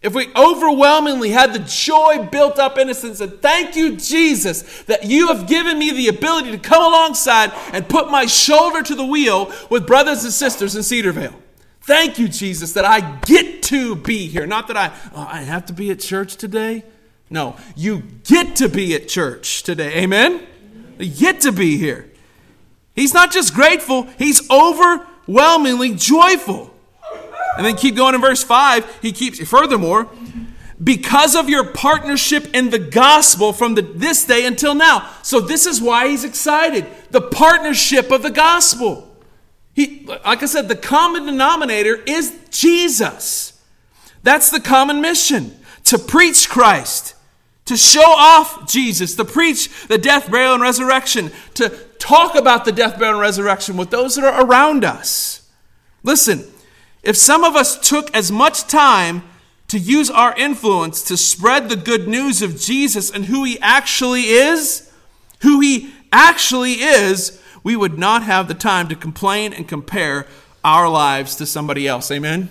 If 0.00 0.14
we 0.14 0.28
overwhelmingly 0.34 1.30
had 1.30 1.52
the 1.52 1.58
joy 1.58 2.28
built 2.30 2.58
up 2.58 2.78
innocence 2.78 3.20
and 3.20 3.30
said, 3.30 3.42
thank 3.42 3.74
you, 3.74 3.96
Jesus, 3.96 4.82
that 4.84 5.04
you 5.04 5.28
have 5.28 5.48
given 5.48 5.78
me 5.78 5.90
the 5.90 6.08
ability 6.08 6.52
to 6.52 6.58
come 6.58 6.82
alongside 6.82 7.52
and 7.74 7.88
put 7.88 8.08
my 8.08 8.24
shoulder 8.24 8.82
to 8.82 8.94
the 8.94 9.04
wheel 9.04 9.52
with 9.70 9.86
brothers 9.88 10.22
and 10.24 10.32
sisters 10.32 10.76
in 10.76 10.82
Cedarvale. 10.82 11.34
Thank 11.88 12.18
you, 12.18 12.28
Jesus, 12.28 12.74
that 12.74 12.84
I 12.84 13.00
get 13.20 13.62
to 13.62 13.96
be 13.96 14.26
here. 14.26 14.46
Not 14.46 14.68
that 14.68 14.76
I, 14.76 14.92
oh, 15.14 15.26
I 15.26 15.40
have 15.40 15.64
to 15.66 15.72
be 15.72 15.90
at 15.90 16.00
church 16.00 16.36
today. 16.36 16.84
No, 17.30 17.56
you 17.76 18.02
get 18.24 18.56
to 18.56 18.68
be 18.68 18.94
at 18.94 19.08
church 19.08 19.62
today. 19.62 20.02
Amen? 20.02 20.46
You 20.98 21.10
get 21.10 21.40
to 21.40 21.50
be 21.50 21.78
here. 21.78 22.10
He's 22.94 23.14
not 23.14 23.32
just 23.32 23.54
grateful, 23.54 24.02
he's 24.18 24.50
overwhelmingly 24.50 25.94
joyful. 25.94 26.74
And 27.56 27.64
then 27.64 27.74
keep 27.74 27.96
going 27.96 28.14
in 28.14 28.20
verse 28.20 28.44
5. 28.44 28.98
He 29.00 29.10
keeps, 29.10 29.40
furthermore, 29.48 30.10
because 30.84 31.34
of 31.34 31.48
your 31.48 31.72
partnership 31.72 32.54
in 32.54 32.68
the 32.68 32.78
gospel 32.78 33.54
from 33.54 33.76
the, 33.76 33.80
this 33.80 34.26
day 34.26 34.44
until 34.44 34.74
now. 34.74 35.10
So, 35.22 35.40
this 35.40 35.64
is 35.64 35.80
why 35.80 36.08
he's 36.08 36.24
excited 36.24 36.84
the 37.10 37.22
partnership 37.22 38.10
of 38.10 38.22
the 38.22 38.30
gospel. 38.30 39.07
He, 39.78 40.04
like 40.24 40.42
I 40.42 40.46
said, 40.46 40.66
the 40.66 40.74
common 40.74 41.26
denominator 41.26 42.02
is 42.04 42.36
Jesus. 42.50 43.62
That's 44.24 44.50
the 44.50 44.58
common 44.58 45.00
mission 45.00 45.56
to 45.84 46.00
preach 46.00 46.48
Christ, 46.48 47.14
to 47.66 47.76
show 47.76 48.02
off 48.02 48.68
Jesus, 48.68 49.14
to 49.14 49.24
preach 49.24 49.86
the 49.86 49.96
death, 49.96 50.32
burial, 50.32 50.54
and 50.54 50.62
resurrection, 50.64 51.30
to 51.54 51.68
talk 52.00 52.34
about 52.34 52.64
the 52.64 52.72
death, 52.72 52.98
burial, 52.98 53.14
and 53.14 53.20
resurrection 53.20 53.76
with 53.76 53.90
those 53.90 54.16
that 54.16 54.24
are 54.24 54.44
around 54.44 54.84
us. 54.84 55.48
Listen, 56.02 56.44
if 57.04 57.16
some 57.16 57.44
of 57.44 57.54
us 57.54 57.78
took 57.78 58.12
as 58.16 58.32
much 58.32 58.66
time 58.66 59.22
to 59.68 59.78
use 59.78 60.10
our 60.10 60.36
influence 60.36 61.04
to 61.04 61.16
spread 61.16 61.68
the 61.68 61.76
good 61.76 62.08
news 62.08 62.42
of 62.42 62.60
Jesus 62.60 63.12
and 63.12 63.26
who 63.26 63.44
he 63.44 63.60
actually 63.60 64.22
is, 64.22 64.92
who 65.42 65.60
he 65.60 65.94
actually 66.10 66.80
is, 66.80 67.40
we 67.68 67.76
would 67.76 67.98
not 67.98 68.22
have 68.22 68.48
the 68.48 68.54
time 68.54 68.88
to 68.88 68.94
complain 68.94 69.52
and 69.52 69.68
compare 69.68 70.26
our 70.64 70.88
lives 70.88 71.36
to 71.36 71.44
somebody 71.44 71.86
else. 71.86 72.10
Amen? 72.10 72.48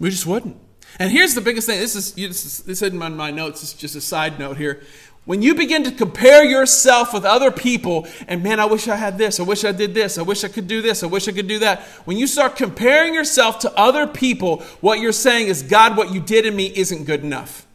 We 0.00 0.08
just 0.08 0.24
wouldn't. 0.24 0.56
And 0.98 1.12
here's 1.12 1.34
the 1.34 1.42
biggest 1.42 1.66
thing. 1.66 1.78
This 1.78 1.94
is, 1.94 2.14
this 2.14 2.80
is 2.80 2.82
in 2.82 2.96
my, 2.96 3.10
my 3.10 3.30
notes. 3.30 3.62
It's 3.62 3.74
just 3.74 3.94
a 3.94 4.00
side 4.00 4.38
note 4.38 4.56
here. 4.56 4.80
When 5.26 5.42
you 5.42 5.54
begin 5.54 5.84
to 5.84 5.90
compare 5.90 6.42
yourself 6.42 7.12
with 7.12 7.26
other 7.26 7.50
people, 7.50 8.08
and 8.26 8.42
man, 8.42 8.58
I 8.58 8.64
wish 8.64 8.88
I 8.88 8.96
had 8.96 9.18
this, 9.18 9.38
I 9.38 9.42
wish 9.42 9.66
I 9.66 9.72
did 9.72 9.92
this, 9.92 10.16
I 10.16 10.22
wish 10.22 10.44
I 10.44 10.48
could 10.48 10.66
do 10.66 10.80
this, 10.80 11.02
I 11.02 11.06
wish 11.06 11.28
I 11.28 11.32
could 11.32 11.46
do 11.46 11.58
that. 11.58 11.82
When 12.06 12.16
you 12.16 12.26
start 12.26 12.56
comparing 12.56 13.12
yourself 13.12 13.58
to 13.58 13.78
other 13.78 14.06
people, 14.06 14.62
what 14.80 14.98
you're 14.98 15.12
saying 15.12 15.48
is, 15.48 15.62
God, 15.62 15.94
what 15.94 16.10
you 16.10 16.20
did 16.20 16.46
in 16.46 16.56
me 16.56 16.72
isn't 16.74 17.04
good 17.04 17.22
enough. 17.22 17.66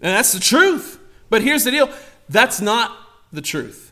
And 0.00 0.16
that's 0.16 0.32
the 0.32 0.40
truth. 0.40 0.98
But 1.30 1.42
here's 1.42 1.62
the 1.62 1.70
deal 1.70 1.88
that's 2.28 2.60
not 2.60 2.98
the 3.32 3.40
truth. 3.40 3.91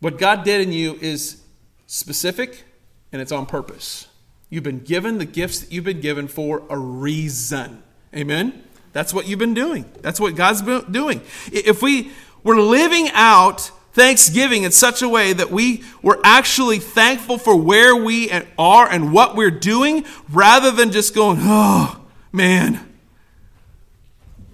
What 0.00 0.18
God 0.18 0.44
did 0.44 0.60
in 0.60 0.72
you 0.72 0.98
is 1.00 1.42
specific 1.86 2.64
and 3.12 3.22
it's 3.22 3.32
on 3.32 3.46
purpose. 3.46 4.08
You've 4.50 4.64
been 4.64 4.80
given 4.80 5.18
the 5.18 5.24
gifts 5.24 5.60
that 5.60 5.72
you've 5.72 5.84
been 5.84 6.00
given 6.00 6.28
for 6.28 6.62
a 6.68 6.78
reason. 6.78 7.82
Amen? 8.14 8.62
That's 8.92 9.12
what 9.12 9.26
you've 9.26 9.38
been 9.38 9.54
doing. 9.54 9.90
That's 10.00 10.20
what 10.20 10.36
God's 10.36 10.62
been 10.62 10.90
doing. 10.92 11.20
If 11.52 11.82
we 11.82 12.12
were 12.42 12.60
living 12.60 13.10
out 13.12 13.70
Thanksgiving 13.92 14.62
in 14.62 14.72
such 14.72 15.02
a 15.02 15.08
way 15.08 15.32
that 15.32 15.50
we 15.50 15.82
were 16.02 16.20
actually 16.22 16.78
thankful 16.78 17.38
for 17.38 17.56
where 17.56 17.96
we 17.96 18.30
are 18.58 18.88
and 18.88 19.12
what 19.12 19.34
we're 19.36 19.50
doing 19.50 20.04
rather 20.30 20.70
than 20.70 20.92
just 20.92 21.14
going, 21.14 21.38
oh, 21.40 22.04
man. 22.30 22.94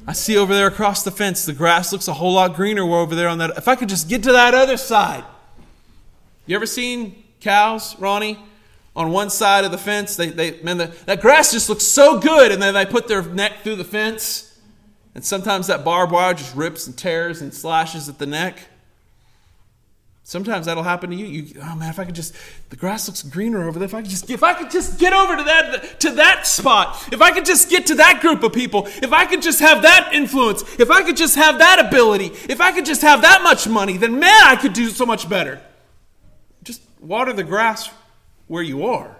I 0.06 0.12
see 0.12 0.36
over 0.36 0.54
there 0.54 0.66
across 0.68 1.02
the 1.02 1.10
fence, 1.10 1.44
the 1.44 1.52
grass 1.52 1.92
looks 1.92 2.08
a 2.08 2.14
whole 2.14 2.34
lot 2.34 2.54
greener 2.54 2.82
over 2.82 3.14
there 3.14 3.28
on 3.28 3.38
that. 3.38 3.56
If 3.56 3.68
I 3.68 3.76
could 3.76 3.88
just 3.88 4.08
get 4.08 4.22
to 4.24 4.32
that 4.32 4.54
other 4.54 4.76
side. 4.76 5.24
You 6.46 6.56
ever 6.56 6.66
seen 6.66 7.24
cows, 7.40 7.98
Ronnie? 7.98 8.38
on 8.94 9.10
one 9.10 9.30
side 9.30 9.64
of 9.64 9.70
the 9.70 9.78
fence. 9.78 10.16
They, 10.16 10.28
they, 10.28 10.60
man, 10.62 10.78
the, 10.78 10.86
that 11.06 11.20
grass 11.20 11.52
just 11.52 11.68
looks 11.68 11.84
so 11.84 12.18
good, 12.18 12.52
and 12.52 12.60
then 12.60 12.74
they 12.74 12.86
put 12.86 13.08
their 13.08 13.22
neck 13.22 13.60
through 13.62 13.76
the 13.76 13.84
fence, 13.84 14.58
and 15.14 15.24
sometimes 15.24 15.66
that 15.68 15.84
barbed 15.84 16.12
wire 16.12 16.34
just 16.34 16.54
rips 16.54 16.86
and 16.86 16.96
tears 16.96 17.40
and 17.40 17.52
slashes 17.52 18.08
at 18.08 18.18
the 18.18 18.26
neck. 18.26 18.58
Sometimes 20.24 20.66
that'll 20.66 20.84
happen 20.84 21.10
to 21.10 21.16
you. 21.16 21.26
you. 21.26 21.60
Oh 21.60 21.74
man, 21.74 21.90
if 21.90 21.98
I 21.98 22.04
could 22.04 22.14
just 22.14 22.34
the 22.70 22.76
grass 22.76 23.08
looks 23.08 23.22
greener 23.22 23.66
over 23.66 23.78
there. 23.78 23.86
If 23.86 23.92
I 23.92 24.02
could 24.02 24.10
just 24.10 24.30
if 24.30 24.44
I 24.44 24.54
could 24.54 24.70
just 24.70 24.98
get 25.00 25.12
over 25.12 25.36
to 25.36 25.42
that 25.42 26.00
to 26.00 26.10
that 26.12 26.46
spot. 26.46 27.12
If 27.12 27.20
I 27.20 27.32
could 27.32 27.44
just 27.44 27.68
get 27.68 27.86
to 27.86 27.96
that 27.96 28.20
group 28.20 28.44
of 28.44 28.52
people. 28.52 28.86
If 28.86 29.12
I 29.12 29.26
could 29.26 29.42
just 29.42 29.58
have 29.58 29.82
that 29.82 30.14
influence. 30.14 30.62
If 30.78 30.92
I 30.92 31.02
could 31.02 31.16
just 31.16 31.34
have 31.34 31.58
that 31.58 31.84
ability. 31.84 32.26
If 32.48 32.60
I 32.60 32.70
could 32.70 32.86
just 32.86 33.02
have 33.02 33.22
that 33.22 33.42
much 33.42 33.66
money, 33.66 33.96
then 33.96 34.20
man, 34.20 34.44
I 34.44 34.54
could 34.54 34.72
do 34.72 34.90
so 34.90 35.04
much 35.04 35.28
better. 35.28 35.60
Water 37.02 37.32
the 37.32 37.42
grass 37.42 37.90
where 38.46 38.62
you 38.62 38.86
are. 38.86 39.16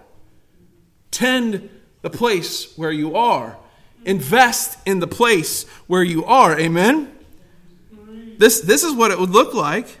Tend 1.11 1.69
the 2.01 2.09
place 2.09 2.75
where 2.77 2.91
you 2.91 3.15
are. 3.17 3.57
Invest 4.05 4.79
in 4.85 4.99
the 4.99 5.07
place 5.07 5.67
where 5.87 6.03
you 6.03 6.23
are. 6.23 6.57
Amen? 6.57 7.11
This, 8.37 8.61
this 8.61 8.83
is 8.83 8.93
what 8.93 9.11
it 9.11 9.19
would 9.19 9.29
look 9.29 9.53
like. 9.53 9.99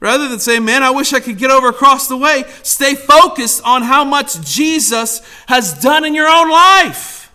Rather 0.00 0.28
than 0.28 0.38
say, 0.38 0.58
man, 0.58 0.82
I 0.82 0.90
wish 0.90 1.12
I 1.12 1.20
could 1.20 1.36
get 1.36 1.50
over 1.50 1.68
across 1.68 2.08
the 2.08 2.16
way, 2.16 2.44
stay 2.62 2.94
focused 2.94 3.62
on 3.64 3.82
how 3.82 4.02
much 4.02 4.40
Jesus 4.40 5.20
has 5.46 5.78
done 5.78 6.06
in 6.06 6.14
your 6.14 6.26
own 6.26 6.50
life. 6.50 7.30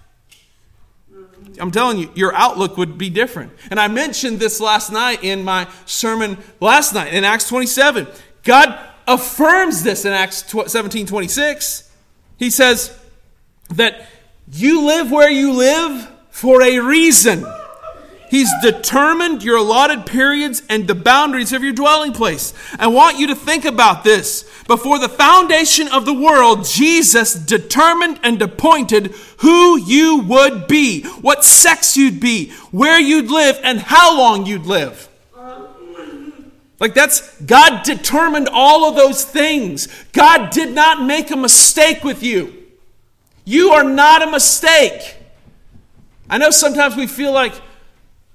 I'm 1.59 1.69
telling 1.69 1.99
you, 1.99 2.11
your 2.15 2.33
outlook 2.33 2.75
would 2.77 2.97
be 2.97 3.11
different. 3.11 3.53
And 3.69 3.79
I 3.79 3.87
mentioned 3.87 4.39
this 4.39 4.59
last 4.59 4.91
night 4.91 5.23
in 5.23 5.43
my 5.43 5.69
sermon 5.85 6.39
last 6.59 6.93
night 6.93 7.13
in 7.13 7.23
Acts 7.23 7.47
27. 7.47 8.07
God 8.43 8.77
affirms 9.07 9.83
this 9.83 10.05
in 10.05 10.13
Acts 10.13 10.43
17 10.67 11.05
26. 11.05 11.91
He 12.37 12.49
says 12.49 12.97
that 13.69 14.07
you 14.51 14.85
live 14.85 15.11
where 15.11 15.29
you 15.29 15.53
live 15.53 16.09
for 16.29 16.61
a 16.61 16.79
reason. 16.79 17.45
He's 18.29 18.51
determined 18.61 19.43
your 19.43 19.57
allotted 19.57 20.05
periods 20.05 20.63
and 20.67 20.87
the 20.87 20.95
boundaries 20.95 21.53
of 21.53 21.63
your 21.63 21.73
dwelling 21.73 22.11
place. 22.11 22.53
I 22.77 22.87
want 22.87 23.19
you 23.19 23.27
to 23.27 23.35
think 23.35 23.65
about 23.65 24.03
this. 24.03 24.43
Before 24.67 24.99
the 24.99 25.07
foundation 25.07 25.87
of 25.87 26.05
the 26.05 26.13
world, 26.13 26.65
Jesus 26.65 27.33
determined 27.35 28.19
and 28.23 28.41
appointed 28.41 29.13
who 29.37 29.79
you 29.79 30.17
would 30.19 30.67
be, 30.67 31.03
what 31.21 31.45
sex 31.45 31.95
you'd 31.95 32.19
be, 32.19 32.51
where 32.71 32.99
you'd 32.99 33.29
live, 33.29 33.59
and 33.63 33.79
how 33.79 34.17
long 34.17 34.45
you'd 34.45 34.65
live. 34.65 35.07
Like 36.79 36.93
that's, 36.93 37.39
God 37.41 37.83
determined 37.83 38.49
all 38.51 38.89
of 38.89 38.95
those 38.95 39.23
things. 39.23 39.87
God 40.11 40.49
did 40.49 40.73
not 40.73 41.01
make 41.01 41.31
a 41.31 41.35
mistake 41.37 42.03
with 42.03 42.21
you. 42.21 42.63
You 43.45 43.71
are 43.71 43.83
not 43.83 44.21
a 44.21 44.31
mistake. 44.31 45.17
I 46.29 46.37
know 46.37 46.49
sometimes 46.49 46.95
we 46.95 47.07
feel 47.07 47.31
like, 47.31 47.53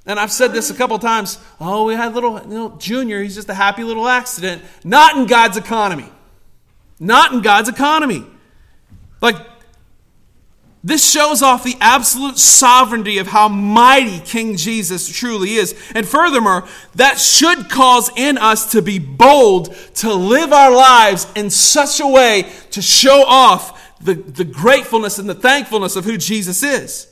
and 0.06 0.18
I've 0.18 0.32
said 0.32 0.52
this 0.52 0.70
a 0.70 0.74
couple 0.74 0.98
times, 0.98 1.38
oh, 1.60 1.84
we 1.84 1.94
had 1.94 2.14
little, 2.14 2.40
you 2.40 2.48
know, 2.48 2.76
Junior, 2.78 3.22
he's 3.22 3.34
just 3.34 3.48
a 3.48 3.54
happy 3.54 3.84
little 3.84 4.08
accident. 4.08 4.62
Not 4.84 5.16
in 5.16 5.26
God's 5.26 5.56
economy. 5.56 6.08
Not 6.98 7.32
in 7.32 7.42
God's 7.42 7.68
economy. 7.68 8.24
Like, 9.20 9.36
this 10.82 11.08
shows 11.10 11.42
off 11.42 11.62
the 11.62 11.76
absolute 11.80 12.38
sovereignty 12.38 13.18
of 13.18 13.26
how 13.26 13.48
mighty 13.48 14.18
King 14.20 14.56
Jesus 14.56 15.08
truly 15.08 15.54
is. 15.54 15.74
And 15.94 16.08
furthermore, 16.08 16.66
that 16.94 17.18
should 17.18 17.68
cause 17.68 18.10
in 18.16 18.38
us 18.38 18.72
to 18.72 18.80
be 18.80 18.98
bold 18.98 19.74
to 19.96 20.14
live 20.14 20.54
our 20.54 20.74
lives 20.74 21.26
in 21.36 21.50
such 21.50 22.00
a 22.00 22.06
way 22.06 22.50
to 22.70 22.80
show 22.80 23.24
off 23.26 23.98
the, 24.00 24.14
the 24.14 24.44
gratefulness 24.44 25.18
and 25.18 25.28
the 25.28 25.34
thankfulness 25.34 25.96
of 25.96 26.06
who 26.06 26.16
Jesus 26.16 26.62
is. 26.62 27.08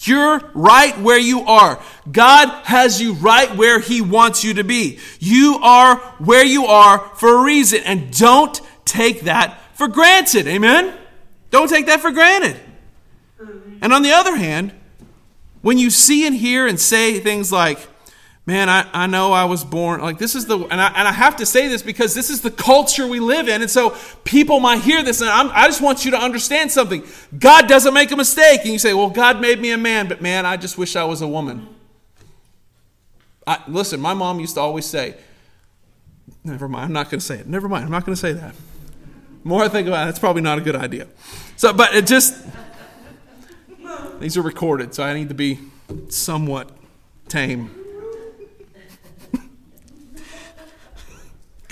You're 0.00 0.40
right 0.54 0.98
where 0.98 1.18
you 1.18 1.40
are. 1.42 1.82
God 2.10 2.48
has 2.64 3.00
you 3.00 3.14
right 3.14 3.54
where 3.54 3.80
He 3.80 4.00
wants 4.00 4.44
you 4.44 4.54
to 4.54 4.64
be. 4.64 4.98
You 5.18 5.58
are 5.62 5.96
where 6.18 6.44
you 6.44 6.66
are 6.66 6.98
for 7.16 7.40
a 7.40 7.44
reason, 7.44 7.82
and 7.84 8.16
don't 8.16 8.58
take 8.84 9.22
that 9.22 9.60
for 9.76 9.88
granted. 9.88 10.46
Amen? 10.46 10.96
Don't 11.50 11.68
take 11.68 11.86
that 11.86 12.00
for 12.00 12.10
granted. 12.10 12.58
And 13.38 13.92
on 13.92 14.02
the 14.02 14.12
other 14.12 14.36
hand, 14.36 14.72
when 15.62 15.78
you 15.78 15.90
see 15.90 16.26
and 16.26 16.34
hear 16.34 16.66
and 16.66 16.78
say 16.78 17.20
things 17.20 17.50
like, 17.50 17.78
man, 18.46 18.68
I, 18.68 18.86
I 18.92 19.06
know 19.06 19.32
I 19.32 19.46
was 19.46 19.64
born, 19.64 20.02
like 20.02 20.18
this 20.18 20.34
is 20.34 20.46
the, 20.46 20.58
and 20.58 20.80
I, 20.80 20.88
and 20.88 21.08
I 21.08 21.12
have 21.12 21.36
to 21.36 21.46
say 21.46 21.68
this 21.68 21.82
because 21.82 22.14
this 22.14 22.28
is 22.28 22.42
the 22.42 22.50
culture 22.50 23.06
we 23.06 23.18
live 23.18 23.48
in. 23.48 23.62
And 23.62 23.70
so 23.70 23.96
people 24.24 24.60
might 24.60 24.82
hear 24.82 25.02
this, 25.02 25.20
and 25.22 25.30
I'm, 25.30 25.50
I 25.52 25.66
just 25.66 25.80
want 25.80 26.04
you 26.04 26.10
to 26.10 26.18
understand 26.18 26.70
something. 26.70 27.02
God 27.38 27.68
doesn't 27.68 27.94
make 27.94 28.10
a 28.10 28.16
mistake. 28.16 28.60
And 28.60 28.70
you 28.70 28.78
say, 28.78 28.92
well, 28.92 29.10
God 29.10 29.40
made 29.40 29.60
me 29.60 29.72
a 29.72 29.78
man, 29.78 30.08
but 30.08 30.20
man, 30.20 30.44
I 30.44 30.56
just 30.58 30.76
wish 30.76 30.96
I 30.96 31.04
was 31.04 31.22
a 31.22 31.28
woman. 31.28 31.68
I, 33.46 33.62
listen, 33.66 34.00
my 34.00 34.14
mom 34.14 34.40
used 34.40 34.54
to 34.54 34.60
always 34.60 34.86
say, 34.86 35.16
never 36.44 36.68
mind, 36.68 36.84
I'm 36.86 36.92
not 36.92 37.10
going 37.10 37.20
to 37.20 37.24
say 37.24 37.38
it. 37.38 37.46
Never 37.46 37.68
mind, 37.68 37.84
I'm 37.84 37.90
not 37.90 38.04
going 38.04 38.14
to 38.14 38.20
say 38.20 38.32
that. 38.32 38.54
The 39.42 39.48
more 39.48 39.62
I 39.62 39.68
think 39.68 39.88
about 39.88 40.06
it, 40.06 40.10
it's 40.10 40.18
probably 40.18 40.42
not 40.42 40.58
a 40.58 40.60
good 40.60 40.76
idea. 40.76 41.08
So, 41.56 41.72
but 41.72 41.94
it 41.94 42.06
just, 42.06 42.34
these 44.20 44.36
are 44.36 44.42
recorded, 44.42 44.94
so 44.94 45.02
I 45.02 45.14
need 45.14 45.28
to 45.28 45.34
be 45.34 45.58
somewhat 46.08 46.70
tame. 47.28 47.70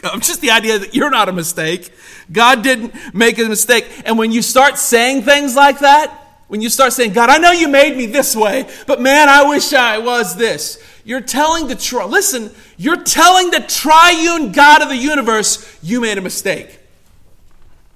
I'm 0.04 0.20
just 0.20 0.40
the 0.40 0.50
idea 0.50 0.78
that 0.78 0.94
you're 0.94 1.10
not 1.10 1.28
a 1.28 1.32
mistake. 1.32 1.92
God 2.30 2.62
didn't 2.62 2.94
make 3.14 3.38
a 3.38 3.48
mistake. 3.48 3.86
And 4.04 4.18
when 4.18 4.32
you 4.32 4.42
start 4.42 4.78
saying 4.78 5.22
things 5.22 5.56
like 5.56 5.78
that, 5.80 6.18
when 6.48 6.60
you 6.60 6.68
start 6.68 6.92
saying, 6.92 7.14
God, 7.14 7.30
I 7.30 7.38
know 7.38 7.52
you 7.52 7.68
made 7.68 7.96
me 7.96 8.04
this 8.06 8.36
way, 8.36 8.68
but 8.86 9.00
man, 9.00 9.30
I 9.30 9.48
wish 9.48 9.72
I 9.72 9.96
was 9.98 10.36
this. 10.36 10.82
You're 11.04 11.22
telling 11.22 11.66
the 11.66 11.74
tri- 11.74 12.04
listen, 12.04 12.50
you're 12.76 13.02
telling 13.02 13.50
the 13.50 13.60
triune 13.60 14.52
God 14.52 14.82
of 14.82 14.88
the 14.88 14.96
universe 14.96 15.78
you 15.82 16.00
made 16.00 16.18
a 16.18 16.20
mistake. 16.20 16.78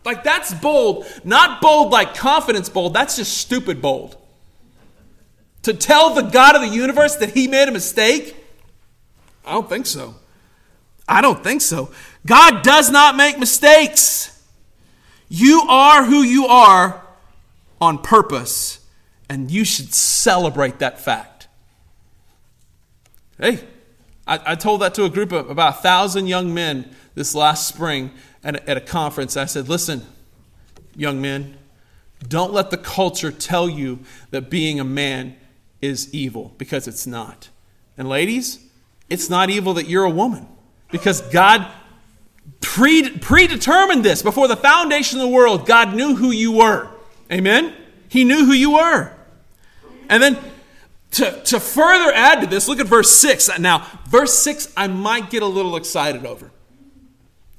Like 0.06 0.22
that's 0.22 0.54
bold, 0.54 1.04
not 1.24 1.60
bold 1.60 1.90
like 1.90 2.14
confidence 2.14 2.68
bold, 2.68 2.94
that's 2.94 3.16
just 3.16 3.38
stupid 3.38 3.82
bold. 3.82 4.16
To 5.64 5.74
tell 5.74 6.14
the 6.14 6.22
God 6.22 6.54
of 6.54 6.62
the 6.62 6.68
universe 6.68 7.16
that 7.16 7.30
he 7.30 7.48
made 7.48 7.68
a 7.68 7.72
mistake? 7.72 8.36
I 9.44 9.52
don't 9.52 9.68
think 9.68 9.84
so. 9.84 10.14
I 11.08 11.20
don't 11.20 11.42
think 11.42 11.60
so. 11.60 11.90
God 12.24 12.62
does 12.62 12.88
not 12.88 13.16
make 13.16 13.36
mistakes. 13.40 14.40
You 15.28 15.62
are 15.62 16.04
who 16.04 16.22
you 16.22 16.46
are 16.46 17.04
on 17.80 17.98
purpose, 17.98 18.78
and 19.28 19.50
you 19.50 19.64
should 19.64 19.92
celebrate 19.92 20.78
that 20.78 21.00
fact. 21.00 21.48
Hey, 23.40 23.58
I, 24.24 24.52
I 24.52 24.54
told 24.54 24.82
that 24.82 24.94
to 24.94 25.04
a 25.04 25.10
group 25.10 25.32
of 25.32 25.50
about 25.50 25.78
a 25.78 25.82
thousand 25.82 26.28
young 26.28 26.54
men 26.54 26.94
this 27.16 27.34
last 27.34 27.66
spring 27.66 28.12
at 28.54 28.76
a 28.76 28.80
conference. 28.80 29.36
I 29.36 29.46
said, 29.46 29.68
Listen, 29.68 30.06
young 30.94 31.20
men, 31.20 31.56
don't 32.28 32.52
let 32.52 32.70
the 32.70 32.76
culture 32.76 33.32
tell 33.32 33.68
you 33.68 34.00
that 34.30 34.50
being 34.50 34.78
a 34.78 34.84
man 34.84 35.36
is 35.80 36.12
evil 36.14 36.54
because 36.58 36.86
it's 36.86 37.06
not. 37.06 37.50
And 37.98 38.08
ladies, 38.08 38.60
it's 39.08 39.28
not 39.28 39.50
evil 39.50 39.74
that 39.74 39.88
you're 39.88 40.04
a 40.04 40.10
woman 40.10 40.46
because 40.90 41.20
God 41.20 41.66
pre- 42.60 43.10
predetermined 43.18 44.04
this. 44.04 44.22
Before 44.22 44.48
the 44.48 44.56
foundation 44.56 45.20
of 45.20 45.26
the 45.26 45.32
world, 45.32 45.66
God 45.66 45.94
knew 45.94 46.16
who 46.16 46.30
you 46.30 46.52
were. 46.52 46.88
Amen? 47.30 47.74
He 48.08 48.24
knew 48.24 48.44
who 48.44 48.52
you 48.52 48.72
were. 48.72 49.12
And 50.08 50.22
then 50.22 50.38
to, 51.12 51.42
to 51.44 51.60
further 51.60 52.12
add 52.12 52.40
to 52.42 52.46
this, 52.46 52.68
look 52.68 52.80
at 52.80 52.86
verse 52.86 53.10
6. 53.10 53.58
Now, 53.58 53.86
verse 54.08 54.34
6, 54.38 54.72
I 54.76 54.86
might 54.86 55.30
get 55.30 55.42
a 55.42 55.46
little 55.46 55.76
excited 55.76 56.24
over. 56.26 56.50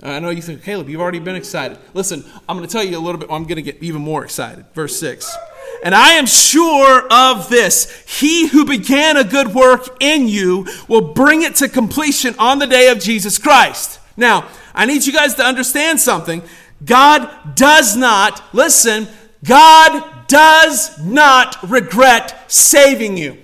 I 0.03 0.19
know 0.19 0.29
you 0.29 0.43
think, 0.43 0.63
Caleb, 0.63 0.89
you've 0.89 1.01
already 1.01 1.19
been 1.19 1.35
excited. 1.35 1.79
Listen, 1.95 2.23
I'm 2.47 2.55
going 2.55 2.67
to 2.67 2.71
tell 2.71 2.83
you 2.83 2.97
a 2.97 3.01
little 3.01 3.19
bit, 3.19 3.29
I'm 3.31 3.43
going 3.43 3.55
to 3.55 3.63
get 3.63 3.81
even 3.81 4.01
more 4.01 4.23
excited. 4.23 4.65
Verse 4.73 4.95
6. 4.99 5.35
And 5.83 5.95
I 5.95 6.11
am 6.13 6.25
sure 6.27 7.07
of 7.11 7.49
this 7.49 8.03
He 8.05 8.47
who 8.47 8.65
began 8.65 9.17
a 9.17 9.23
good 9.23 9.53
work 9.53 9.97
in 9.99 10.27
you 10.27 10.67
will 10.87 11.13
bring 11.13 11.41
it 11.41 11.55
to 11.57 11.67
completion 11.67 12.35
on 12.37 12.59
the 12.59 12.67
day 12.67 12.89
of 12.89 12.99
Jesus 12.99 13.37
Christ. 13.37 13.99
Now, 14.15 14.47
I 14.73 14.85
need 14.85 15.05
you 15.05 15.13
guys 15.13 15.33
to 15.35 15.43
understand 15.43 15.99
something. 15.99 16.43
God 16.85 17.55
does 17.55 17.95
not, 17.95 18.53
listen, 18.53 19.07
God 19.43 20.27
does 20.27 21.03
not 21.03 21.57
regret 21.67 22.51
saving 22.51 23.17
you. 23.17 23.37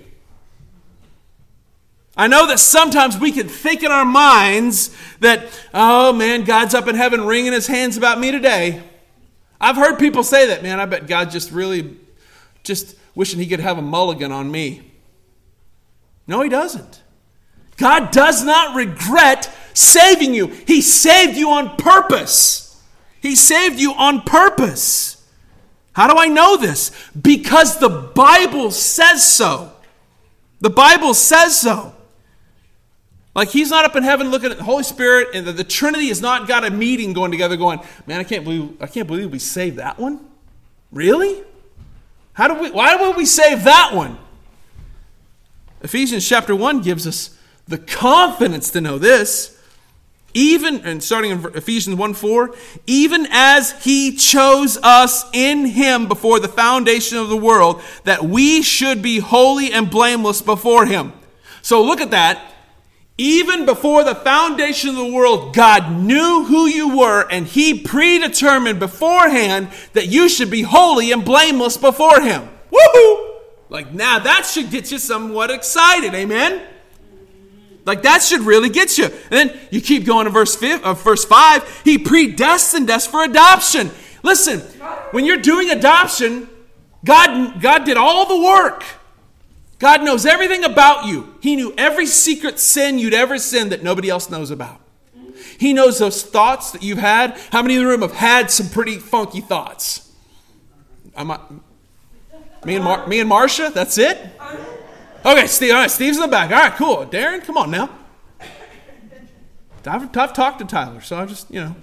I 2.16 2.28
know 2.28 2.46
that 2.46 2.60
sometimes 2.60 3.18
we 3.18 3.32
can 3.32 3.48
think 3.48 3.82
in 3.82 3.90
our 3.90 4.04
minds 4.04 4.96
that, 5.20 5.48
oh 5.72 6.12
man, 6.12 6.44
God's 6.44 6.74
up 6.74 6.86
in 6.86 6.94
heaven 6.94 7.26
wringing 7.26 7.52
his 7.52 7.66
hands 7.66 7.96
about 7.96 8.20
me 8.20 8.30
today. 8.30 8.82
I've 9.60 9.76
heard 9.76 9.98
people 9.98 10.22
say 10.22 10.48
that, 10.48 10.62
man, 10.62 10.78
I 10.78 10.86
bet 10.86 11.06
God 11.06 11.30
just 11.30 11.50
really, 11.50 11.96
just 12.62 12.96
wishing 13.14 13.40
he 13.40 13.46
could 13.46 13.60
have 13.60 13.78
a 13.78 13.82
mulligan 13.82 14.30
on 14.30 14.50
me. 14.50 14.92
No, 16.26 16.40
he 16.42 16.48
doesn't. 16.48 17.02
God 17.76 18.12
does 18.12 18.44
not 18.44 18.76
regret 18.76 19.50
saving 19.72 20.34
you. 20.34 20.46
He 20.46 20.80
saved 20.82 21.36
you 21.36 21.50
on 21.50 21.76
purpose. 21.76 22.80
He 23.20 23.34
saved 23.34 23.80
you 23.80 23.92
on 23.94 24.20
purpose. 24.22 25.26
How 25.94 26.12
do 26.12 26.18
I 26.18 26.26
know 26.26 26.56
this? 26.56 26.92
Because 27.20 27.78
the 27.78 27.88
Bible 27.88 28.70
says 28.70 29.28
so. 29.28 29.72
The 30.60 30.70
Bible 30.70 31.14
says 31.14 31.58
so. 31.58 31.93
Like 33.34 33.48
he's 33.48 33.70
not 33.70 33.84
up 33.84 33.96
in 33.96 34.04
heaven 34.04 34.30
looking 34.30 34.50
at 34.52 34.58
the 34.58 34.64
Holy 34.64 34.84
Spirit, 34.84 35.28
and 35.34 35.46
the, 35.46 35.52
the, 35.52 35.64
Trinity 35.64 36.08
has 36.08 36.20
not 36.20 36.46
got 36.46 36.64
a 36.64 36.70
meeting 36.70 37.12
going 37.12 37.32
together, 37.32 37.56
going, 37.56 37.80
"Man, 38.06 38.20
I 38.20 38.24
can't 38.24 38.44
believe 38.44 38.80
I 38.80 38.86
can't 38.86 39.08
believe 39.08 39.32
we 39.32 39.40
saved 39.40 39.78
that 39.78 39.98
one. 39.98 40.24
Really? 40.92 41.42
How 42.34 42.46
do 42.46 42.54
we? 42.54 42.70
Why 42.70 42.94
would 42.94 43.16
we 43.16 43.26
save 43.26 43.64
that 43.64 43.92
one?" 43.92 44.18
Ephesians 45.82 46.26
chapter 46.26 46.54
one 46.54 46.80
gives 46.80 47.06
us 47.06 47.36
the 47.66 47.78
confidence 47.78 48.70
to 48.70 48.80
know 48.80 48.98
this. 48.98 49.50
Even 50.36 50.80
and 50.80 51.02
starting 51.02 51.30
in 51.30 51.44
Ephesians 51.54 51.94
1 51.94 52.14
4, 52.14 52.56
even 52.88 53.28
as 53.30 53.70
he 53.84 54.16
chose 54.16 54.76
us 54.78 55.24
in 55.32 55.64
him 55.64 56.08
before 56.08 56.40
the 56.40 56.48
foundation 56.48 57.18
of 57.18 57.28
the 57.28 57.36
world, 57.36 57.80
that 58.02 58.24
we 58.24 58.60
should 58.60 59.00
be 59.00 59.20
holy 59.20 59.72
and 59.72 59.88
blameless 59.88 60.42
before 60.42 60.86
him. 60.86 61.12
So 61.62 61.84
look 61.84 62.00
at 62.00 62.10
that. 62.10 62.53
Even 63.16 63.64
before 63.64 64.02
the 64.02 64.14
foundation 64.14 64.90
of 64.90 64.96
the 64.96 65.12
world, 65.12 65.54
God 65.54 66.00
knew 66.00 66.44
who 66.44 66.66
you 66.66 66.96
were 66.96 67.26
and 67.30 67.46
He 67.46 67.80
predetermined 67.80 68.80
beforehand 68.80 69.68
that 69.92 70.08
you 70.08 70.28
should 70.28 70.50
be 70.50 70.62
holy 70.62 71.12
and 71.12 71.24
blameless 71.24 71.76
before 71.76 72.20
Him. 72.20 72.48
Woohoo! 72.72 73.40
Like 73.68 73.92
now 73.92 74.18
that 74.18 74.46
should 74.46 74.70
get 74.70 74.90
you 74.90 74.98
somewhat 74.98 75.50
excited, 75.50 76.12
amen? 76.14 76.60
Like 77.84 78.02
that 78.02 78.22
should 78.22 78.40
really 78.40 78.68
get 78.68 78.98
you. 78.98 79.04
And 79.04 79.30
then 79.30 79.60
you 79.70 79.80
keep 79.80 80.04
going 80.04 80.24
to 80.24 80.30
verse, 80.30 80.56
five, 80.56 80.82
uh, 80.82 80.94
verse 80.94 81.24
5. 81.24 81.82
He 81.84 81.98
predestined 81.98 82.90
us 82.90 83.06
for 83.06 83.22
adoption. 83.22 83.90
Listen, 84.22 84.60
when 85.10 85.24
you're 85.24 85.36
doing 85.36 85.70
adoption, 85.70 86.48
God, 87.04 87.60
God 87.60 87.84
did 87.84 87.96
all 87.96 88.26
the 88.26 88.42
work. 88.42 88.84
God 89.78 90.02
knows 90.02 90.24
everything 90.24 90.64
about 90.64 91.06
you. 91.06 91.34
He 91.40 91.56
knew 91.56 91.74
every 91.76 92.06
secret 92.06 92.58
sin 92.58 92.98
you'd 92.98 93.14
ever 93.14 93.38
sinned 93.38 93.72
that 93.72 93.82
nobody 93.82 94.08
else 94.08 94.30
knows 94.30 94.50
about. 94.50 94.80
He 95.58 95.72
knows 95.72 95.98
those 95.98 96.22
thoughts 96.22 96.72
that 96.72 96.82
you've 96.82 96.98
had. 96.98 97.38
How 97.50 97.62
many 97.62 97.74
in 97.74 97.82
the 97.82 97.86
room 97.86 98.02
have 98.02 98.14
had 98.14 98.50
some 98.50 98.68
pretty 98.68 98.98
funky 98.98 99.40
thoughts? 99.40 100.12
I'm, 101.16 101.28
me 102.64 102.76
and 102.76 102.84
Mar- 102.84 103.06
me 103.06 103.20
and 103.20 103.28
Marcia. 103.28 103.70
That's 103.72 103.98
it. 103.98 104.18
Okay, 105.24 105.46
Steve. 105.46 105.72
All 105.72 105.80
right, 105.80 105.90
Steve's 105.90 106.16
in 106.16 106.22
the 106.22 106.28
back. 106.28 106.50
All 106.50 106.58
right, 106.58 106.72
cool. 106.74 107.06
Darren, 107.06 107.42
come 107.44 107.56
on 107.56 107.70
now. 107.70 107.90
I've, 109.86 110.16
I've 110.16 110.32
talked 110.32 110.60
to 110.60 110.64
Tyler, 110.64 111.00
so 111.00 111.16
I 111.16 111.26
just 111.26 111.50
you 111.50 111.60
know. 111.60 111.76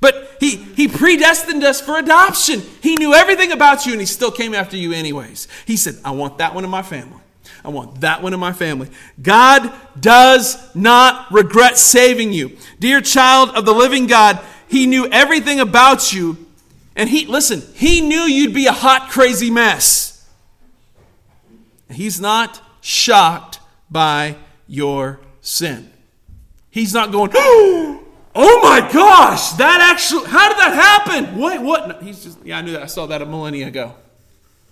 But 0.00 0.36
he, 0.38 0.56
he 0.56 0.86
predestined 0.86 1.64
us 1.64 1.80
for 1.80 1.98
adoption. 1.98 2.62
He 2.82 2.94
knew 2.96 3.14
everything 3.14 3.50
about 3.50 3.84
you 3.84 3.92
and 3.92 4.00
he 4.00 4.06
still 4.06 4.30
came 4.30 4.54
after 4.54 4.76
you 4.76 4.92
anyways. 4.92 5.48
He 5.66 5.76
said, 5.76 5.96
I 6.04 6.12
want 6.12 6.38
that 6.38 6.54
one 6.54 6.64
in 6.64 6.70
my 6.70 6.82
family. 6.82 7.20
I 7.64 7.70
want 7.70 8.00
that 8.02 8.22
one 8.22 8.32
in 8.32 8.40
my 8.40 8.52
family. 8.52 8.88
God 9.20 9.72
does 9.98 10.74
not 10.74 11.30
regret 11.32 11.76
saving 11.76 12.32
you. 12.32 12.56
Dear 12.78 13.00
child 13.00 13.50
of 13.50 13.64
the 13.64 13.74
living 13.74 14.06
God, 14.06 14.38
he 14.68 14.86
knew 14.86 15.08
everything 15.08 15.58
about 15.58 16.12
you. 16.12 16.46
And 16.94 17.08
he, 17.08 17.26
listen, 17.26 17.62
he 17.74 18.00
knew 18.00 18.20
you'd 18.20 18.54
be 18.54 18.66
a 18.66 18.72
hot, 18.72 19.10
crazy 19.10 19.50
mess. 19.50 20.28
He's 21.90 22.20
not 22.20 22.60
shocked 22.80 23.60
by 23.90 24.36
your 24.66 25.20
sin. 25.40 25.90
He's 26.70 26.92
not 26.92 27.10
going, 27.10 27.30
oh, 27.34 27.87
Oh 28.40 28.60
my 28.62 28.88
gosh, 28.92 29.50
that 29.54 29.80
actually, 29.80 30.28
how 30.28 30.48
did 30.48 30.58
that 30.58 30.72
happen? 30.72 31.36
Wait, 31.40 31.60
what? 31.60 31.88
No, 31.88 31.98
he's 31.98 32.22
just, 32.22 32.38
yeah, 32.44 32.58
I 32.58 32.62
knew 32.62 32.70
that. 32.70 32.82
I 32.82 32.86
saw 32.86 33.04
that 33.06 33.20
a 33.20 33.26
millennia 33.26 33.66
ago. 33.66 33.96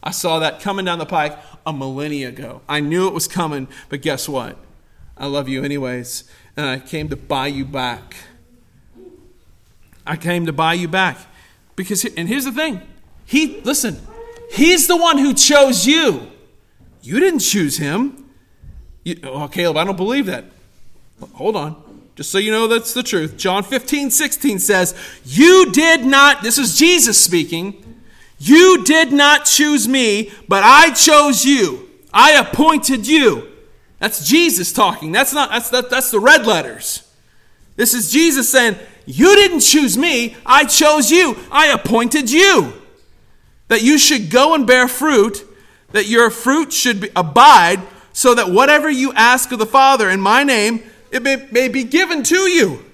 I 0.00 0.12
saw 0.12 0.38
that 0.38 0.60
coming 0.60 0.84
down 0.84 1.00
the 1.00 1.04
pike 1.04 1.36
a 1.66 1.72
millennia 1.72 2.28
ago. 2.28 2.60
I 2.68 2.78
knew 2.78 3.08
it 3.08 3.12
was 3.12 3.26
coming, 3.26 3.66
but 3.88 4.02
guess 4.02 4.28
what? 4.28 4.56
I 5.18 5.26
love 5.26 5.48
you 5.48 5.64
anyways, 5.64 6.22
and 6.56 6.64
I 6.64 6.78
came 6.78 7.08
to 7.08 7.16
buy 7.16 7.48
you 7.48 7.64
back. 7.64 8.14
I 10.06 10.16
came 10.16 10.46
to 10.46 10.52
buy 10.52 10.74
you 10.74 10.86
back. 10.86 11.18
Because, 11.74 12.04
and 12.04 12.28
here's 12.28 12.44
the 12.44 12.52
thing 12.52 12.82
He, 13.24 13.60
listen, 13.62 13.98
He's 14.52 14.86
the 14.86 14.96
one 14.96 15.18
who 15.18 15.34
chose 15.34 15.88
you. 15.88 16.30
You 17.02 17.18
didn't 17.18 17.40
choose 17.40 17.78
Him. 17.78 18.30
You, 19.02 19.18
oh, 19.24 19.48
Caleb, 19.48 19.76
I 19.76 19.82
don't 19.82 19.96
believe 19.96 20.26
that. 20.26 20.44
Hold 21.32 21.56
on. 21.56 21.82
Just 22.16 22.30
so 22.30 22.38
you 22.38 22.50
know 22.50 22.66
that's 22.66 22.94
the 22.94 23.02
truth. 23.02 23.36
John 23.36 23.62
15, 23.62 24.10
16 24.10 24.58
says, 24.58 24.94
You 25.24 25.70
did 25.70 26.04
not, 26.04 26.42
this 26.42 26.56
is 26.56 26.78
Jesus 26.78 27.22
speaking, 27.22 27.82
you 28.38 28.82
did 28.84 29.12
not 29.12 29.44
choose 29.44 29.86
me, 29.86 30.32
but 30.48 30.64
I 30.64 30.90
chose 30.90 31.44
you. 31.44 31.88
I 32.12 32.32
appointed 32.32 33.06
you. 33.06 33.52
That's 33.98 34.26
Jesus 34.26 34.72
talking. 34.72 35.12
That's 35.12 35.34
not, 35.34 35.50
that's, 35.50 35.70
that, 35.70 35.90
that's 35.90 36.10
the 36.10 36.20
red 36.20 36.46
letters. 36.46 37.02
This 37.76 37.92
is 37.92 38.10
Jesus 38.10 38.50
saying, 38.50 38.76
You 39.04 39.34
didn't 39.36 39.60
choose 39.60 39.98
me, 39.98 40.36
I 40.44 40.64
chose 40.64 41.10
you. 41.10 41.36
I 41.50 41.66
appointed 41.66 42.30
you. 42.30 42.72
That 43.68 43.82
you 43.82 43.98
should 43.98 44.30
go 44.30 44.54
and 44.54 44.66
bear 44.66 44.88
fruit, 44.88 45.44
that 45.92 46.06
your 46.06 46.30
fruit 46.30 46.72
should 46.72 47.00
be, 47.00 47.10
abide, 47.14 47.82
so 48.14 48.34
that 48.34 48.50
whatever 48.50 48.88
you 48.88 49.12
ask 49.12 49.52
of 49.52 49.58
the 49.58 49.66
Father 49.66 50.08
in 50.08 50.20
my 50.20 50.42
name, 50.42 50.82
it 51.16 51.22
may, 51.22 51.48
may 51.50 51.68
be 51.68 51.82
given 51.82 52.22
to 52.24 52.36
you. 52.36 52.84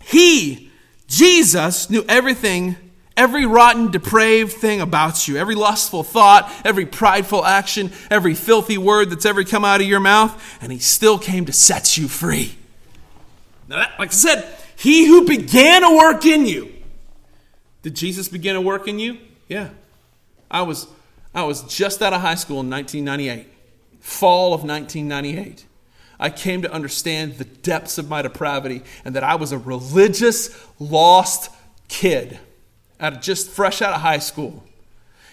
He, 0.00 0.70
Jesus, 1.06 1.90
knew 1.90 2.04
everything, 2.08 2.76
every 3.16 3.46
rotten, 3.46 3.90
depraved 3.90 4.52
thing 4.52 4.80
about 4.80 5.28
you, 5.28 5.36
every 5.36 5.54
lustful 5.54 6.02
thought, 6.02 6.50
every 6.64 6.86
prideful 6.86 7.44
action, 7.44 7.92
every 8.10 8.34
filthy 8.34 8.78
word 8.78 9.10
that's 9.10 9.26
ever 9.26 9.44
come 9.44 9.64
out 9.64 9.80
of 9.80 9.86
your 9.86 10.00
mouth, 10.00 10.42
and 10.60 10.72
He 10.72 10.78
still 10.78 11.18
came 11.18 11.44
to 11.46 11.52
set 11.52 11.96
you 11.96 12.08
free. 12.08 12.56
Now, 13.68 13.76
that, 13.76 13.98
like 13.98 14.08
I 14.08 14.14
said, 14.14 14.56
He 14.76 15.06
who 15.06 15.26
began 15.26 15.84
a 15.84 15.94
work 15.94 16.24
in 16.24 16.46
you. 16.46 16.72
Did 17.82 17.94
Jesus 17.94 18.28
begin 18.28 18.56
a 18.56 18.60
work 18.60 18.88
in 18.88 18.98
you? 18.98 19.18
Yeah. 19.48 19.70
I 20.50 20.62
was, 20.62 20.86
I 21.34 21.42
was 21.42 21.62
just 21.62 22.00
out 22.00 22.12
of 22.12 22.20
high 22.20 22.36
school 22.36 22.60
in 22.60 22.70
1998, 22.70 23.46
fall 24.00 24.54
of 24.54 24.64
1998. 24.64 25.66
I 26.22 26.30
came 26.30 26.62
to 26.62 26.72
understand 26.72 27.34
the 27.34 27.44
depths 27.44 27.98
of 27.98 28.08
my 28.08 28.22
depravity 28.22 28.82
and 29.04 29.16
that 29.16 29.24
I 29.24 29.34
was 29.34 29.50
a 29.50 29.58
religious, 29.58 30.56
lost 30.78 31.50
kid, 31.88 32.38
out 33.00 33.20
just 33.20 33.50
fresh 33.50 33.82
out 33.82 33.92
of 33.92 34.02
high 34.02 34.20
school. 34.20 34.62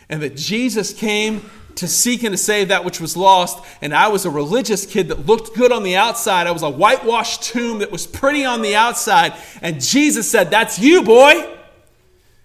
And 0.10 0.24
that 0.24 0.36
Jesus 0.36 0.92
came 0.92 1.48
to 1.76 1.88
seek 1.88 2.24
and 2.24 2.34
to 2.34 2.38
save 2.38 2.70
that 2.70 2.84
which 2.84 3.00
was 3.00 3.16
lost. 3.16 3.64
And 3.84 3.94
I 3.94 4.08
was 4.08 4.26
a 4.26 4.32
religious 4.32 4.88
kid 4.88 5.10
that 5.10 5.28
looked 5.28 5.56
good 5.56 5.72
on 5.72 5.84
the 5.84 5.96
outside. 5.96 6.48
I 6.48 6.52
was 6.52 6.64
a 6.64 6.70
whitewashed 6.72 7.44
tomb 7.44 7.80
that 7.80 7.92
was 7.92 8.08
pretty 8.08 8.44
on 8.44 8.64
the 8.64 8.76
outside. 8.76 9.34
And 9.62 9.80
Jesus 9.80 10.30
said, 10.30 10.50
That's 10.50 10.80
you, 10.80 11.04
boy. 11.04 11.56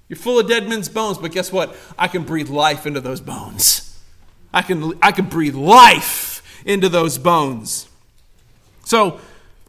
You're 0.06 0.18
full 0.18 0.38
of 0.38 0.46
dead 0.46 0.68
men's 0.68 0.90
bones, 0.90 1.16
but 1.16 1.32
guess 1.32 1.50
what? 1.50 1.74
I 1.98 2.08
can 2.08 2.24
breathe 2.24 2.50
life 2.50 2.84
into 2.84 3.00
those 3.00 3.22
bones. 3.22 3.98
I 4.52 4.60
can, 4.60 4.92
I 5.00 5.12
can 5.12 5.30
breathe 5.30 5.54
life 5.54 6.42
into 6.66 6.90
those 6.90 7.16
bones. 7.16 7.88
So 8.84 9.20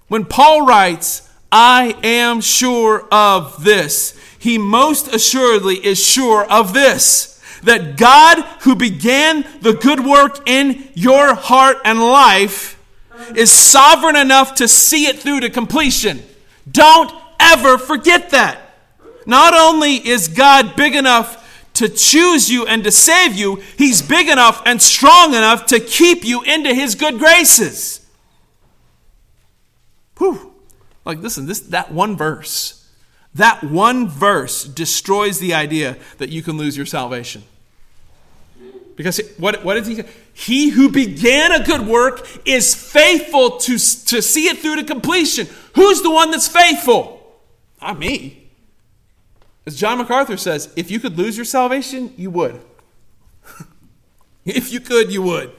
when 0.08 0.25
Paul 0.25 0.65
writes, 0.65 1.30
I 1.51 1.97
am 2.04 2.41
sure 2.41 3.08
of 3.12 3.63
this, 3.63 4.19
he 4.38 4.58
most 4.58 5.08
assuredly 5.08 5.75
is 5.75 6.04
sure 6.04 6.45
of 6.51 6.73
this 6.73 7.32
that 7.63 7.97
God, 7.97 8.41
who 8.62 8.75
began 8.75 9.45
the 9.62 9.73
good 9.73 10.06
work 10.06 10.47
in 10.47 10.88
your 10.93 11.34
heart 11.34 11.78
and 11.84 11.99
life, 11.99 12.80
is 13.36 13.51
sovereign 13.51 14.15
enough 14.15 14.56
to 14.56 14.67
see 14.67 15.08
it 15.08 15.19
through 15.19 15.39
to 15.39 15.49
completion. 15.49 16.21
Don't 16.69 17.12
ever 17.39 17.78
forget 17.78 18.32
that. 18.32 18.60
Not 19.25 19.54
only 19.56 19.95
is 19.95 20.28
God 20.28 20.75
big 20.75 20.95
enough 20.95 21.41
to 21.75 21.89
choose 21.89 22.49
you 22.49 22.65
and 22.67 22.84
to 22.84 22.91
save 22.91 23.34
you, 23.34 23.62
He's 23.78 24.01
big 24.01 24.30
enough 24.30 24.62
and 24.65 24.82
strong 24.82 25.34
enough 25.34 25.65
to 25.67 25.80
keep 25.80 26.23
you 26.23 26.43
into 26.43 26.73
His 26.73 26.95
good 26.95 27.17
graces. 27.17 28.05
Whew. 30.17 30.54
Like, 31.06 31.19
listen, 31.19 31.45
this, 31.45 31.60
that 31.60 31.91
one 31.91 32.17
verse, 32.17 32.89
that 33.34 33.63
one 33.63 34.08
verse 34.08 34.63
destroys 34.63 35.39
the 35.39 35.54
idea 35.54 35.97
that 36.17 36.30
you 36.30 36.41
can 36.41 36.58
lose 36.58 36.75
your 36.75 36.86
salvation. 36.86 37.43
Because 38.95 39.19
what, 39.38 39.63
what 39.63 39.86
he 39.86 40.04
He 40.34 40.69
who 40.69 40.89
began 40.89 41.51
a 41.51 41.63
good 41.63 41.86
work 41.86 42.28
is 42.47 42.73
faithful 42.73 43.58
to, 43.58 43.73
to 43.73 44.21
see 44.21 44.47
it 44.47 44.60
through 44.60 44.78
to 44.78 44.84
completion. 44.84 45.47
Who's 45.75 46.01
the 46.01 46.12
one 46.12 46.32
that's 46.32 46.47
faithful? 46.47 47.21
Not 47.82 47.99
me. 47.99 48.49
As 49.65 49.75
John 49.75 49.97
MacArthur 49.97 50.38
says, 50.38 50.71
if 50.75 50.89
you 50.89 50.99
could 50.99 51.17
lose 51.17 51.36
your 51.38 51.45
salvation, 51.45 52.13
you 52.15 52.30
would. 52.32 52.62
if 54.45 54.71
you 54.71 54.80
could, 54.80 55.12
you 55.12 55.21
would. 55.23 55.51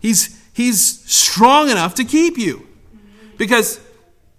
He's, 0.00 0.42
he's 0.52 1.00
strong 1.08 1.70
enough 1.70 1.94
to 1.96 2.04
keep 2.04 2.36
you. 2.36 2.66
Because 3.42 3.80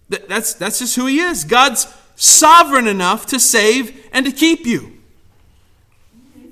th- 0.10 0.24
that's, 0.30 0.54
that's 0.54 0.80
just 0.80 0.96
who 0.96 1.08
he 1.08 1.20
is. 1.20 1.44
God's 1.44 1.94
sovereign 2.16 2.88
enough 2.88 3.26
to 3.26 3.38
save 3.38 4.08
and 4.13 4.26
to 4.26 4.32
keep 4.32 4.66
you. 4.66 4.94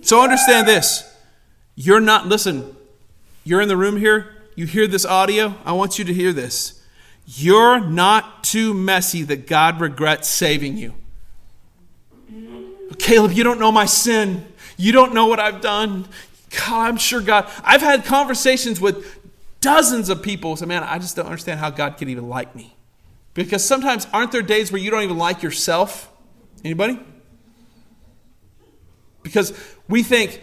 So 0.02 0.22
understand 0.22 0.68
this. 0.68 1.10
You're 1.76 2.02
not, 2.02 2.28
listen, 2.28 2.76
you're 3.46 3.62
in 3.62 3.70
the 3.70 3.78
room 3.78 3.96
here, 3.96 4.36
you 4.58 4.66
hear 4.66 4.86
this 4.86 5.06
audio, 5.06 5.56
I 5.64 5.72
want 5.72 5.98
you 5.98 6.04
to 6.04 6.14
hear 6.14 6.34
this. 6.34 6.84
You're 7.26 7.80
not 7.80 8.44
too 8.44 8.74
messy 8.74 9.24
that 9.24 9.48
God 9.48 9.80
regrets 9.80 10.28
saving 10.28 10.76
you. 10.76 10.94
Caleb, 13.00 13.32
you 13.32 13.46
don't 13.46 13.62
know 13.62 13.72
my 13.72 13.86
sin. 13.86 14.46
You 14.76 14.92
don't 14.92 15.14
know 15.14 15.28
what 15.28 15.40
I've 15.40 15.62
done. 15.62 16.06
God, 16.50 16.90
I'm 16.90 16.98
sure 16.98 17.22
God. 17.22 17.50
I've 17.64 17.80
had 17.80 18.04
conversations 18.04 18.82
with 18.82 19.21
dozens 19.62 20.10
of 20.10 20.22
people 20.22 20.56
say, 20.56 20.66
man, 20.66 20.84
I 20.84 21.00
just 21.00 21.16
don't 21.16 21.26
understand 21.26 21.60
how 21.60 21.70
God 21.70 21.98
could 21.98 22.10
even 22.10 22.28
like 22.28 22.56
me. 22.56 22.76
Because 23.34 23.64
sometimes 23.64 24.08
aren't 24.12 24.32
there 24.32 24.42
days 24.42 24.72
where 24.72 24.82
you 24.82 24.92
don't 24.92 25.04
even 25.04 25.18
like 25.18 25.42
yourself? 25.42 26.12
Anybody? 26.66 27.00
Because 29.24 29.54
we 29.88 30.04
think, 30.04 30.42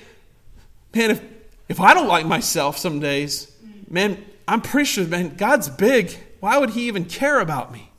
man, 0.94 1.10
if, 1.10 1.22
if 1.68 1.80
I 1.80 1.92
don't 1.92 2.08
like 2.08 2.24
myself 2.24 2.78
some 2.78 3.00
days, 3.00 3.52
man, 3.90 4.24
I'm 4.46 4.62
pretty 4.62 4.86
sure, 4.86 5.06
man, 5.06 5.36
God's 5.36 5.68
big. 5.68 6.16
Why 6.40 6.56
would 6.56 6.70
he 6.70 6.86
even 6.86 7.04
care 7.04 7.40
about 7.40 7.72
me? 7.72 7.90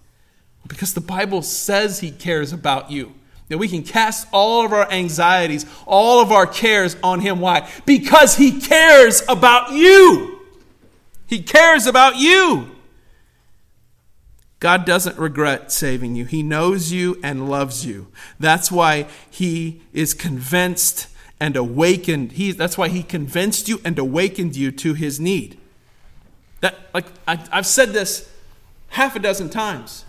Because 0.67 0.93
the 0.93 1.01
Bible 1.01 1.41
says 1.41 1.99
he 1.99 2.11
cares 2.11 2.53
about 2.53 2.89
you. 2.89 3.13
That 3.49 3.57
we 3.57 3.67
can 3.67 3.83
cast 3.83 4.27
all 4.31 4.63
of 4.63 4.71
our 4.71 4.89
anxieties, 4.91 5.65
all 5.87 6.21
of 6.21 6.31
our 6.31 6.45
cares 6.45 6.95
on 7.01 7.19
Him. 7.19 7.39
Why? 7.39 7.67
Because 7.83 8.37
He 8.37 8.61
cares 8.61 9.23
about 9.27 9.71
you. 9.71 10.38
He 11.29 11.43
cares 11.43 11.85
about 11.85 12.17
you. 12.17 12.75
God 14.59 14.83
doesn't 14.83 15.19
regret 15.19 15.71
saving 15.71 16.15
you. 16.15 16.25
He 16.25 16.41
knows 16.41 16.91
you 16.91 17.19
and 17.21 17.47
loves 17.47 17.85
you. 17.85 18.07
That's 18.39 18.71
why 18.71 19.05
He 19.29 19.83
is 19.93 20.15
convinced 20.15 21.07
and 21.39 21.55
awakened. 21.55 22.31
He, 22.31 22.51
that's 22.51 22.79
why 22.79 22.89
He 22.89 23.03
convinced 23.03 23.69
you 23.69 23.79
and 23.85 23.99
awakened 23.99 24.55
you 24.55 24.71
to 24.71 24.95
His 24.95 25.19
need. 25.19 25.59
That, 26.61 26.75
like 26.95 27.05
I, 27.27 27.39
I've 27.51 27.67
said 27.67 27.89
this 27.89 28.27
half 28.87 29.15
a 29.15 29.19
dozen 29.19 29.49
times. 29.49 30.05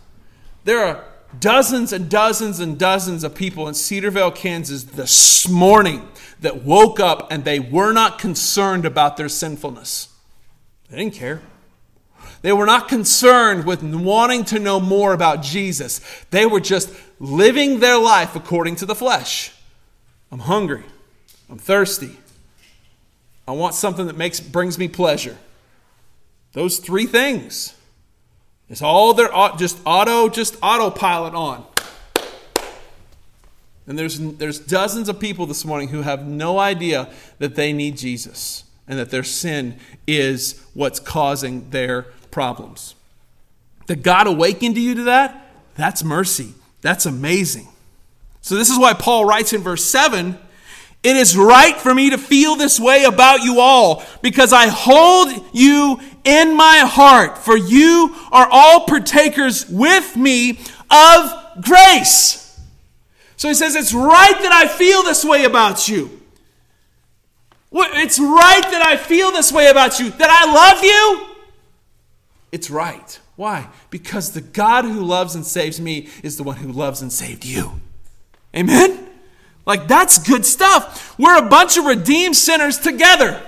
There 0.64 0.82
are 0.82 1.04
dozens 1.38 1.92
and 1.92 2.08
dozens 2.08 2.60
and 2.60 2.78
dozens 2.78 3.24
of 3.24 3.34
people 3.34 3.68
in 3.68 3.74
Cedarville, 3.74 4.32
Kansas 4.32 4.84
this 4.84 5.46
morning 5.46 6.08
that 6.40 6.64
woke 6.64 6.98
up 6.98 7.30
and 7.30 7.44
they 7.44 7.60
were 7.60 7.92
not 7.92 8.18
concerned 8.18 8.86
about 8.86 9.18
their 9.18 9.28
sinfulness. 9.28 10.09
They 10.90 10.96
didn't 10.98 11.14
care. 11.14 11.40
They 12.42 12.52
were 12.52 12.66
not 12.66 12.88
concerned 12.88 13.64
with 13.64 13.82
wanting 13.82 14.44
to 14.46 14.58
know 14.58 14.80
more 14.80 15.12
about 15.12 15.42
Jesus. 15.42 16.00
They 16.30 16.46
were 16.46 16.60
just 16.60 16.92
living 17.18 17.80
their 17.80 17.98
life 17.98 18.34
according 18.34 18.76
to 18.76 18.86
the 18.86 18.94
flesh. 18.94 19.52
I'm 20.32 20.40
hungry. 20.40 20.84
I'm 21.48 21.58
thirsty. 21.58 22.16
I 23.46 23.52
want 23.52 23.74
something 23.74 24.06
that 24.06 24.16
makes 24.16 24.40
brings 24.40 24.78
me 24.78 24.88
pleasure. 24.88 25.36
Those 26.52 26.78
three 26.78 27.06
things. 27.06 27.74
It's 28.68 28.82
all 28.82 29.14
their 29.14 29.30
just 29.58 29.78
auto, 29.84 30.28
just 30.28 30.56
autopilot 30.62 31.34
on. 31.34 31.66
And 33.86 33.98
there's, 33.98 34.18
there's 34.18 34.60
dozens 34.60 35.08
of 35.08 35.18
people 35.18 35.46
this 35.46 35.64
morning 35.64 35.88
who 35.88 36.02
have 36.02 36.24
no 36.26 36.58
idea 36.58 37.12
that 37.38 37.56
they 37.56 37.72
need 37.72 37.96
Jesus 37.96 38.64
and 38.90 38.98
that 38.98 39.10
their 39.10 39.22
sin 39.22 39.78
is 40.08 40.60
what's 40.74 40.98
causing 40.98 41.70
their 41.70 42.02
problems. 42.32 42.96
That 43.86 44.02
God 44.02 44.26
awakened 44.26 44.76
you 44.76 44.96
to 44.96 45.02
that, 45.04 45.52
that's 45.76 46.02
mercy. 46.02 46.54
That's 46.82 47.06
amazing. 47.06 47.68
So, 48.42 48.56
this 48.56 48.68
is 48.68 48.78
why 48.78 48.94
Paul 48.94 49.24
writes 49.24 49.52
in 49.52 49.62
verse 49.62 49.84
7 49.84 50.36
It 51.04 51.16
is 51.16 51.36
right 51.36 51.76
for 51.76 51.94
me 51.94 52.10
to 52.10 52.18
feel 52.18 52.56
this 52.56 52.80
way 52.80 53.04
about 53.04 53.42
you 53.44 53.60
all, 53.60 54.02
because 54.22 54.52
I 54.52 54.66
hold 54.66 55.28
you 55.52 56.00
in 56.24 56.56
my 56.56 56.78
heart, 56.78 57.38
for 57.38 57.56
you 57.56 58.14
are 58.32 58.48
all 58.50 58.86
partakers 58.86 59.68
with 59.68 60.16
me 60.16 60.58
of 60.90 61.62
grace. 61.62 62.60
So 63.36 63.46
he 63.46 63.54
says, 63.54 63.76
It's 63.76 63.94
right 63.94 64.36
that 64.40 64.52
I 64.52 64.66
feel 64.66 65.04
this 65.04 65.24
way 65.24 65.44
about 65.44 65.88
you. 65.88 66.19
It's 67.72 68.18
right 68.18 68.62
that 68.62 68.82
I 68.84 68.96
feel 68.96 69.30
this 69.30 69.52
way 69.52 69.68
about 69.68 69.98
you, 70.00 70.10
that 70.10 70.30
I 70.30 70.52
love 70.52 70.82
you. 70.82 71.26
It's 72.52 72.70
right. 72.70 73.20
Why? 73.36 73.68
Because 73.90 74.32
the 74.32 74.40
God 74.40 74.84
who 74.84 75.02
loves 75.02 75.34
and 75.34 75.46
saves 75.46 75.80
me 75.80 76.08
is 76.22 76.36
the 76.36 76.42
one 76.42 76.56
who 76.56 76.72
loves 76.72 77.00
and 77.00 77.12
saved 77.12 77.44
you. 77.44 77.80
Amen? 78.54 79.08
Like, 79.66 79.86
that's 79.86 80.18
good 80.18 80.44
stuff. 80.44 81.16
We're 81.18 81.38
a 81.38 81.48
bunch 81.48 81.76
of 81.76 81.84
redeemed 81.84 82.36
sinners 82.36 82.78
together. 82.78 83.40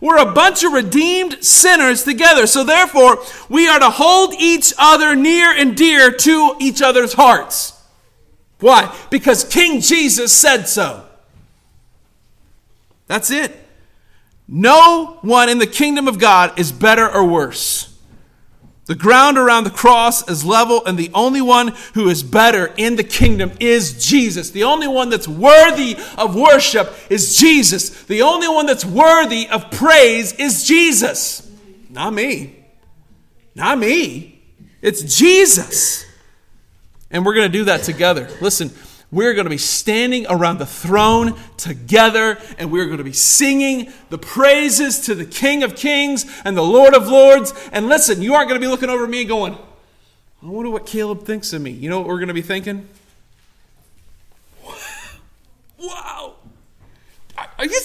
We're 0.00 0.18
a 0.18 0.32
bunch 0.32 0.64
of 0.64 0.72
redeemed 0.72 1.42
sinners 1.44 2.04
together. 2.04 2.46
So 2.46 2.64
therefore, 2.64 3.18
we 3.48 3.68
are 3.68 3.78
to 3.78 3.90
hold 3.90 4.34
each 4.38 4.72
other 4.78 5.14
near 5.14 5.50
and 5.50 5.76
dear 5.76 6.10
to 6.10 6.56
each 6.58 6.82
other's 6.82 7.12
hearts. 7.12 7.80
Why? 8.60 8.94
Because 9.10 9.44
King 9.44 9.80
Jesus 9.80 10.32
said 10.32 10.64
so. 10.64 11.05
That's 13.06 13.30
it. 13.30 13.54
No 14.48 15.18
one 15.22 15.48
in 15.48 15.58
the 15.58 15.66
kingdom 15.66 16.08
of 16.08 16.18
God 16.18 16.58
is 16.58 16.72
better 16.72 17.08
or 17.08 17.24
worse. 17.24 17.92
The 18.86 18.94
ground 18.94 19.36
around 19.36 19.64
the 19.64 19.70
cross 19.70 20.28
is 20.28 20.44
level, 20.44 20.84
and 20.86 20.96
the 20.96 21.10
only 21.12 21.40
one 21.40 21.74
who 21.94 22.08
is 22.08 22.22
better 22.22 22.72
in 22.76 22.94
the 22.94 23.02
kingdom 23.02 23.50
is 23.58 24.06
Jesus. 24.06 24.50
The 24.50 24.62
only 24.62 24.86
one 24.86 25.10
that's 25.10 25.26
worthy 25.26 25.96
of 26.16 26.36
worship 26.36 26.94
is 27.10 27.36
Jesus. 27.36 28.04
The 28.04 28.22
only 28.22 28.46
one 28.46 28.66
that's 28.66 28.84
worthy 28.84 29.48
of 29.48 29.72
praise 29.72 30.34
is 30.34 30.64
Jesus. 30.64 31.50
Not 31.90 32.12
me. 32.12 32.64
Not 33.56 33.78
me. 33.78 34.40
It's 34.80 35.02
Jesus. 35.02 36.04
And 37.10 37.26
we're 37.26 37.34
going 37.34 37.50
to 37.50 37.58
do 37.58 37.64
that 37.64 37.82
together. 37.82 38.28
Listen, 38.40 38.70
we're 39.16 39.32
going 39.32 39.46
to 39.46 39.50
be 39.50 39.56
standing 39.56 40.26
around 40.28 40.58
the 40.58 40.66
throne 40.66 41.34
together 41.56 42.38
and 42.58 42.70
we're 42.70 42.84
going 42.84 42.98
to 42.98 43.04
be 43.04 43.14
singing 43.14 43.90
the 44.10 44.18
praises 44.18 45.06
to 45.06 45.14
the 45.14 45.24
King 45.24 45.62
of 45.62 45.74
Kings 45.74 46.26
and 46.44 46.54
the 46.54 46.62
Lord 46.62 46.94
of 46.94 47.08
Lords. 47.08 47.54
And 47.72 47.88
listen, 47.88 48.20
you 48.20 48.34
aren't 48.34 48.50
going 48.50 48.60
to 48.60 48.64
be 48.64 48.70
looking 48.70 48.90
over 48.90 49.06
me 49.06 49.24
going, 49.24 49.54
I 50.42 50.46
wonder 50.46 50.70
what 50.70 50.84
Caleb 50.84 51.24
thinks 51.24 51.54
of 51.54 51.62
me. 51.62 51.70
You 51.70 51.88
know 51.88 52.00
what 52.00 52.08
we're 52.08 52.18
going 52.18 52.28
to 52.28 52.34
be 52.34 52.42
thinking? 52.42 52.88
Wow. 55.78 56.34
Are 57.36 57.66
you, 57.66 57.80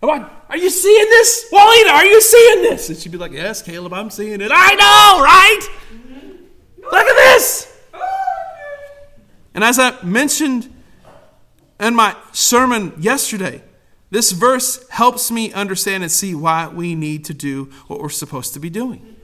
come 0.00 0.10
on, 0.10 0.30
are 0.48 0.56
you 0.56 0.70
seeing 0.70 1.10
this? 1.10 1.48
Juanita, 1.52 1.90
are 1.90 2.04
you 2.04 2.22
seeing 2.22 2.62
this? 2.62 2.88
And 2.88 2.96
she'd 2.96 3.12
be 3.12 3.18
like, 3.18 3.32
Yes, 3.32 3.60
Caleb, 3.60 3.92
I'm 3.92 4.08
seeing 4.08 4.40
it. 4.40 4.50
I 4.52 4.74
know, 4.74 5.22
right? 5.22 5.68
Look 6.78 7.06
at 7.06 7.16
this. 7.16 7.75
And 9.56 9.64
as 9.64 9.78
I 9.78 10.00
mentioned 10.02 10.70
in 11.80 11.94
my 11.94 12.14
sermon 12.32 12.92
yesterday, 12.98 13.62
this 14.10 14.32
verse 14.32 14.86
helps 14.90 15.30
me 15.30 15.50
understand 15.52 16.02
and 16.02 16.12
see 16.12 16.34
why 16.34 16.68
we 16.68 16.94
need 16.94 17.24
to 17.24 17.34
do 17.34 17.70
what 17.86 17.98
we're 17.98 18.10
supposed 18.10 18.52
to 18.52 18.60
be 18.60 18.68
doing. 18.68 19.16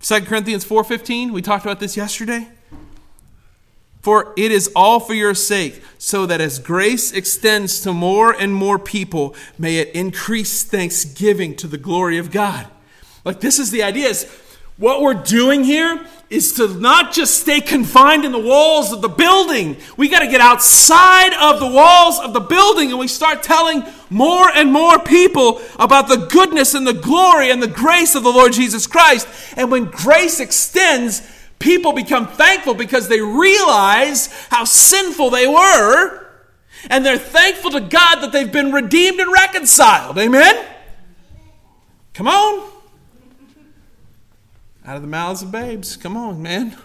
2 0.00 0.20
Corinthians 0.22 0.64
4:15, 0.64 1.32
we 1.32 1.42
talked 1.42 1.64
about 1.64 1.78
this 1.78 1.96
yesterday. 1.96 2.48
For 4.00 4.32
it 4.36 4.50
is 4.50 4.70
all 4.74 4.98
for 5.00 5.14
your 5.14 5.34
sake, 5.34 5.82
so 5.98 6.24
that 6.26 6.40
as 6.40 6.58
grace 6.58 7.12
extends 7.12 7.80
to 7.80 7.92
more 7.92 8.32
and 8.32 8.54
more 8.54 8.78
people, 8.78 9.34
may 9.58 9.76
it 9.78 9.88
increase 9.94 10.62
thanksgiving 10.62 11.54
to 11.56 11.66
the 11.66 11.76
glory 11.76 12.16
of 12.16 12.30
God. 12.30 12.68
Like, 13.24 13.40
this 13.40 13.58
is 13.58 13.72
the 13.72 13.82
idea 13.82 14.08
is 14.08 14.24
what 14.76 15.00
we're 15.00 15.14
doing 15.14 15.64
here 15.64 16.06
is 16.28 16.54
to 16.54 16.68
not 16.68 17.12
just 17.12 17.40
stay 17.40 17.60
confined 17.60 18.24
in 18.24 18.32
the 18.32 18.38
walls 18.38 18.92
of 18.92 19.00
the 19.00 19.08
building. 19.08 19.76
We 19.96 20.08
got 20.08 20.20
to 20.20 20.26
get 20.26 20.40
outside 20.40 21.32
of 21.34 21.60
the 21.60 21.66
walls 21.66 22.18
of 22.18 22.32
the 22.32 22.40
building 22.40 22.90
and 22.90 22.98
we 22.98 23.08
start 23.08 23.42
telling 23.42 23.84
more 24.10 24.48
and 24.50 24.72
more 24.72 24.98
people 24.98 25.60
about 25.78 26.08
the 26.08 26.26
goodness 26.26 26.74
and 26.74 26.86
the 26.86 26.92
glory 26.92 27.50
and 27.50 27.62
the 27.62 27.68
grace 27.68 28.14
of 28.14 28.24
the 28.24 28.32
Lord 28.32 28.52
Jesus 28.52 28.86
Christ. 28.86 29.28
And 29.56 29.70
when 29.70 29.84
grace 29.84 30.40
extends, 30.40 31.22
people 31.60 31.92
become 31.92 32.26
thankful 32.26 32.74
because 32.74 33.08
they 33.08 33.20
realize 33.20 34.26
how 34.50 34.64
sinful 34.64 35.30
they 35.30 35.46
were. 35.46 36.26
And 36.90 37.06
they're 37.06 37.18
thankful 37.18 37.70
to 37.70 37.80
God 37.80 38.16
that 38.20 38.32
they've 38.32 38.50
been 38.50 38.72
redeemed 38.72 39.20
and 39.20 39.32
reconciled. 39.32 40.18
Amen? 40.18 40.66
Come 42.14 42.28
on. 42.28 42.75
Out 44.86 44.96
of 44.96 45.02
the 45.02 45.08
mouths 45.08 45.42
of 45.42 45.50
babes. 45.50 45.96
Come 45.96 46.16
on, 46.16 46.40
man. 46.40 46.76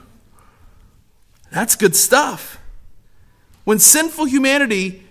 That's 1.51 1.75
good 1.75 1.95
stuff. 1.95 2.59
When 3.63 3.77
sinful 3.77 4.25
humanity 4.25 5.03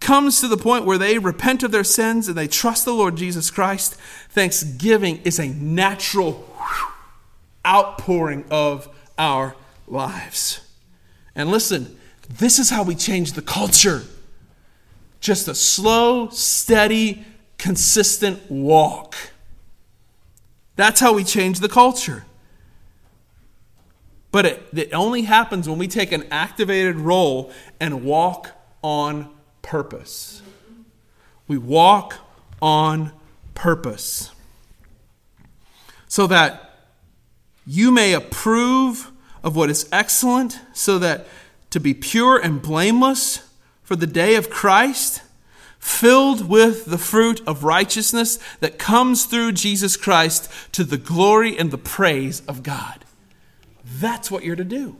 comes 0.00 0.40
to 0.40 0.48
the 0.48 0.56
point 0.56 0.84
where 0.84 0.98
they 0.98 1.18
repent 1.18 1.62
of 1.62 1.70
their 1.70 1.84
sins 1.84 2.28
and 2.28 2.36
they 2.36 2.48
trust 2.48 2.84
the 2.84 2.92
Lord 2.92 3.16
Jesus 3.16 3.50
Christ, 3.50 3.94
thanksgiving 4.30 5.20
is 5.24 5.38
a 5.38 5.48
natural 5.48 6.46
outpouring 7.66 8.44
of 8.50 8.88
our 9.18 9.56
lives. 9.86 10.60
And 11.34 11.50
listen, 11.50 11.98
this 12.28 12.58
is 12.58 12.70
how 12.70 12.82
we 12.82 12.94
change 12.94 13.32
the 13.32 13.42
culture. 13.42 14.02
Just 15.20 15.48
a 15.48 15.54
slow, 15.54 16.28
steady, 16.28 17.24
consistent 17.58 18.50
walk. 18.50 19.16
That's 20.80 20.98
how 20.98 21.12
we 21.12 21.24
change 21.24 21.60
the 21.60 21.68
culture. 21.68 22.24
But 24.32 24.46
it, 24.46 24.62
it 24.72 24.94
only 24.94 25.22
happens 25.22 25.68
when 25.68 25.76
we 25.76 25.86
take 25.86 26.10
an 26.10 26.24
activated 26.30 26.96
role 26.96 27.52
and 27.78 28.02
walk 28.02 28.52
on 28.82 29.28
purpose. 29.60 30.40
We 31.46 31.58
walk 31.58 32.14
on 32.62 33.12
purpose. 33.52 34.30
So 36.08 36.26
that 36.28 36.78
you 37.66 37.92
may 37.92 38.14
approve 38.14 39.12
of 39.44 39.54
what 39.54 39.68
is 39.68 39.86
excellent, 39.92 40.60
so 40.72 40.98
that 40.98 41.26
to 41.68 41.78
be 41.78 41.92
pure 41.92 42.38
and 42.38 42.62
blameless 42.62 43.46
for 43.82 43.96
the 43.96 44.06
day 44.06 44.34
of 44.34 44.48
Christ 44.48 45.20
filled 45.80 46.48
with 46.48 46.84
the 46.84 46.98
fruit 46.98 47.40
of 47.46 47.64
righteousness 47.64 48.38
that 48.60 48.78
comes 48.78 49.24
through 49.24 49.52
Jesus 49.52 49.96
Christ 49.96 50.48
to 50.72 50.84
the 50.84 50.98
glory 50.98 51.58
and 51.58 51.70
the 51.70 51.78
praise 51.78 52.42
of 52.46 52.62
God. 52.62 53.04
That's 53.84 54.30
what 54.30 54.44
you're 54.44 54.56
to 54.56 54.64
do. 54.64 54.96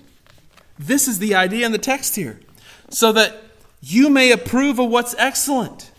This 0.78 1.06
is 1.06 1.18
the 1.18 1.34
idea 1.34 1.66
in 1.66 1.72
the 1.72 1.78
text 1.78 2.16
here. 2.16 2.40
So 2.88 3.12
that 3.12 3.42
you 3.82 4.08
may 4.10 4.32
approve 4.32 4.78
of 4.78 4.90
what's 4.90 5.14
excellent. 5.18 5.90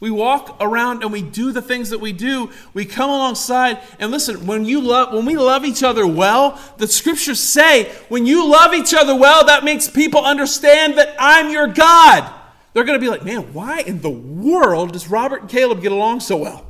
We 0.00 0.10
walk 0.10 0.56
around 0.60 1.04
and 1.04 1.12
we 1.12 1.22
do 1.22 1.52
the 1.52 1.62
things 1.62 1.90
that 1.90 2.00
we 2.00 2.12
do. 2.12 2.50
We 2.74 2.84
come 2.86 3.08
alongside 3.08 3.78
and 4.00 4.10
listen, 4.10 4.46
when 4.46 4.64
you 4.64 4.80
love 4.80 5.14
when 5.14 5.24
we 5.24 5.36
love 5.36 5.64
each 5.64 5.84
other 5.84 6.04
well, 6.04 6.60
the 6.78 6.88
scriptures 6.88 7.38
say 7.38 7.84
when 8.08 8.26
you 8.26 8.50
love 8.50 8.74
each 8.74 8.92
other 8.94 9.14
well, 9.14 9.46
that 9.46 9.62
makes 9.62 9.88
people 9.88 10.24
understand 10.24 10.98
that 10.98 11.14
I'm 11.20 11.50
your 11.50 11.68
God. 11.68 12.41
They're 12.72 12.84
going 12.84 12.98
to 12.98 13.04
be 13.04 13.10
like, 13.10 13.24
man, 13.24 13.52
why 13.52 13.80
in 13.80 14.00
the 14.00 14.10
world 14.10 14.92
does 14.92 15.08
Robert 15.08 15.42
and 15.42 15.50
Caleb 15.50 15.82
get 15.82 15.92
along 15.92 16.20
so 16.20 16.36
well? 16.36 16.66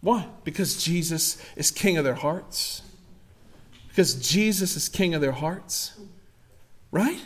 Why? 0.00 0.26
Because 0.44 0.82
Jesus 0.82 1.42
is 1.56 1.70
king 1.70 1.96
of 1.98 2.04
their 2.04 2.14
hearts. 2.14 2.82
Because 3.88 4.14
Jesus 4.14 4.76
is 4.76 4.88
king 4.88 5.14
of 5.14 5.20
their 5.20 5.32
hearts. 5.32 5.98
Right? 6.90 7.20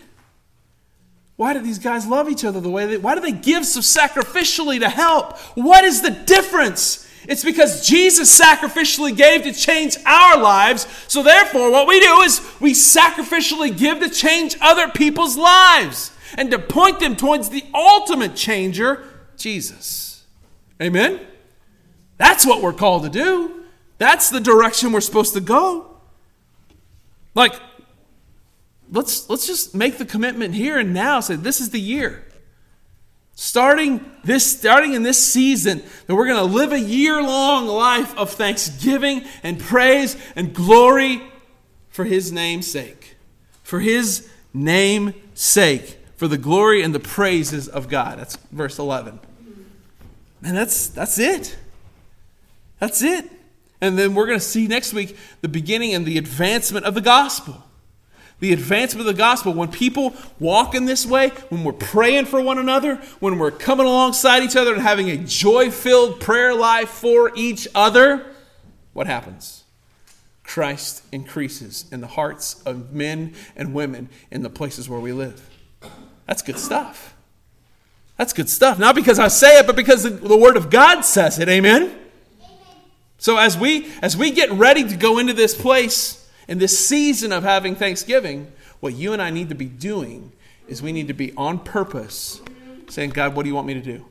Why 1.36 1.52
do 1.52 1.60
these 1.60 1.78
guys 1.78 2.06
love 2.06 2.28
each 2.28 2.44
other 2.44 2.60
the 2.60 2.70
way 2.70 2.86
they 2.86 2.96
why 2.98 3.14
do 3.14 3.20
they 3.20 3.32
give 3.32 3.64
so 3.64 3.80
sacrificially 3.80 4.78
to 4.80 4.88
help? 4.88 5.38
What 5.54 5.84
is 5.84 6.02
the 6.02 6.10
difference? 6.10 7.09
It's 7.28 7.44
because 7.44 7.86
Jesus 7.86 8.38
sacrificially 8.38 9.14
gave 9.16 9.42
to 9.42 9.52
change 9.52 9.96
our 10.06 10.38
lives. 10.38 10.86
So, 11.06 11.22
therefore, 11.22 11.70
what 11.70 11.86
we 11.86 12.00
do 12.00 12.20
is 12.22 12.40
we 12.60 12.72
sacrificially 12.72 13.76
give 13.76 14.00
to 14.00 14.08
change 14.08 14.56
other 14.60 14.88
people's 14.88 15.36
lives 15.36 16.12
and 16.36 16.50
to 16.50 16.58
point 16.58 17.00
them 17.00 17.16
towards 17.16 17.50
the 17.50 17.64
ultimate 17.74 18.36
changer, 18.36 19.04
Jesus. 19.36 20.24
Amen? 20.80 21.20
That's 22.16 22.46
what 22.46 22.62
we're 22.62 22.72
called 22.72 23.02
to 23.02 23.10
do. 23.10 23.64
That's 23.98 24.30
the 24.30 24.40
direction 24.40 24.92
we're 24.92 25.00
supposed 25.00 25.34
to 25.34 25.40
go. 25.40 25.98
Like, 27.34 27.52
let's, 28.90 29.28
let's 29.28 29.46
just 29.46 29.74
make 29.74 29.98
the 29.98 30.06
commitment 30.06 30.54
here 30.54 30.78
and 30.78 30.94
now. 30.94 31.20
Say, 31.20 31.36
this 31.36 31.60
is 31.60 31.70
the 31.70 31.80
year 31.80 32.24
starting 33.40 34.04
this 34.22 34.44
starting 34.44 34.92
in 34.92 35.02
this 35.02 35.16
season 35.16 35.82
that 36.06 36.14
we're 36.14 36.26
going 36.26 36.36
to 36.36 36.54
live 36.54 36.72
a 36.72 36.78
year-long 36.78 37.66
life 37.66 38.14
of 38.18 38.28
thanksgiving 38.30 39.24
and 39.42 39.58
praise 39.58 40.14
and 40.36 40.52
glory 40.52 41.22
for 41.88 42.04
his 42.04 42.30
name's 42.30 42.66
sake. 42.66 43.16
For 43.62 43.80
his 43.80 44.28
name's 44.52 45.14
sake. 45.32 45.98
For 46.16 46.28
the 46.28 46.36
glory 46.36 46.82
and 46.82 46.94
the 46.94 47.00
praises 47.00 47.66
of 47.66 47.88
god. 47.88 48.18
That's 48.18 48.36
verse 48.52 48.78
11 48.78 49.20
and 50.42 50.56
that's 50.56 50.88
that's 50.88 51.18
it. 51.18 51.56
That's 52.78 53.02
it. 53.02 53.30
And 53.80 53.98
then 53.98 54.14
we're 54.14 54.26
going 54.26 54.38
to 54.38 54.44
see 54.44 54.66
next 54.66 54.92
week 54.92 55.16
the 55.40 55.48
beginning 55.48 55.94
and 55.94 56.04
the 56.04 56.18
advancement 56.18 56.84
of 56.84 56.94
the 56.94 57.00
gospel 57.00 57.64
the 58.40 58.52
advancement 58.52 59.06
of 59.06 59.14
the 59.14 59.18
gospel, 59.18 59.52
when 59.52 59.70
people 59.70 60.14
walk 60.38 60.74
in 60.74 60.86
this 60.86 61.06
way, 61.06 61.28
when 61.50 61.62
we're 61.62 61.72
praying 61.72 62.24
for 62.24 62.40
one 62.40 62.58
another, 62.58 62.96
when 63.20 63.38
we're 63.38 63.50
coming 63.50 63.86
alongside 63.86 64.42
each 64.42 64.56
other 64.56 64.72
and 64.72 64.82
having 64.82 65.10
a 65.10 65.16
joy 65.18 65.70
filled 65.70 66.20
prayer 66.20 66.54
life 66.54 66.88
for 66.88 67.32
each 67.36 67.68
other, 67.74 68.26
what 68.92 69.06
happens? 69.06 69.64
Christ 70.42 71.04
increases 71.12 71.84
in 71.92 72.00
the 72.00 72.08
hearts 72.08 72.60
of 72.64 72.92
men 72.92 73.34
and 73.54 73.72
women 73.72 74.08
in 74.30 74.42
the 74.42 74.50
places 74.50 74.88
where 74.88 74.98
we 74.98 75.12
live. 75.12 75.48
That's 76.26 76.42
good 76.42 76.58
stuff. 76.58 77.14
That's 78.16 78.32
good 78.32 78.48
stuff. 78.48 78.78
Not 78.78 78.94
because 78.94 79.18
I 79.18 79.28
say 79.28 79.58
it, 79.58 79.66
but 79.66 79.76
because 79.76 80.02
the, 80.02 80.10
the 80.10 80.36
Word 80.36 80.56
of 80.56 80.68
God 80.68 81.02
says 81.02 81.38
it. 81.38 81.48
Amen? 81.48 81.82
Amen? 81.84 82.00
So 83.18 83.36
as 83.36 83.56
we 83.56 83.90
as 84.02 84.16
we 84.16 84.30
get 84.30 84.50
ready 84.50 84.82
to 84.84 84.96
go 84.96 85.18
into 85.18 85.32
this 85.32 85.54
place, 85.54 86.19
in 86.50 86.58
this 86.58 86.76
season 86.76 87.30
of 87.30 87.44
having 87.44 87.76
Thanksgiving, 87.76 88.50
what 88.80 88.92
you 88.94 89.12
and 89.12 89.22
I 89.22 89.30
need 89.30 89.50
to 89.50 89.54
be 89.54 89.66
doing 89.66 90.32
is 90.66 90.82
we 90.82 90.90
need 90.90 91.06
to 91.06 91.14
be 91.14 91.32
on 91.36 91.60
purpose 91.60 92.42
saying, 92.88 93.10
God, 93.10 93.36
what 93.36 93.44
do 93.44 93.48
you 93.48 93.54
want 93.54 93.68
me 93.68 93.74
to 93.74 93.80
do? 93.80 94.04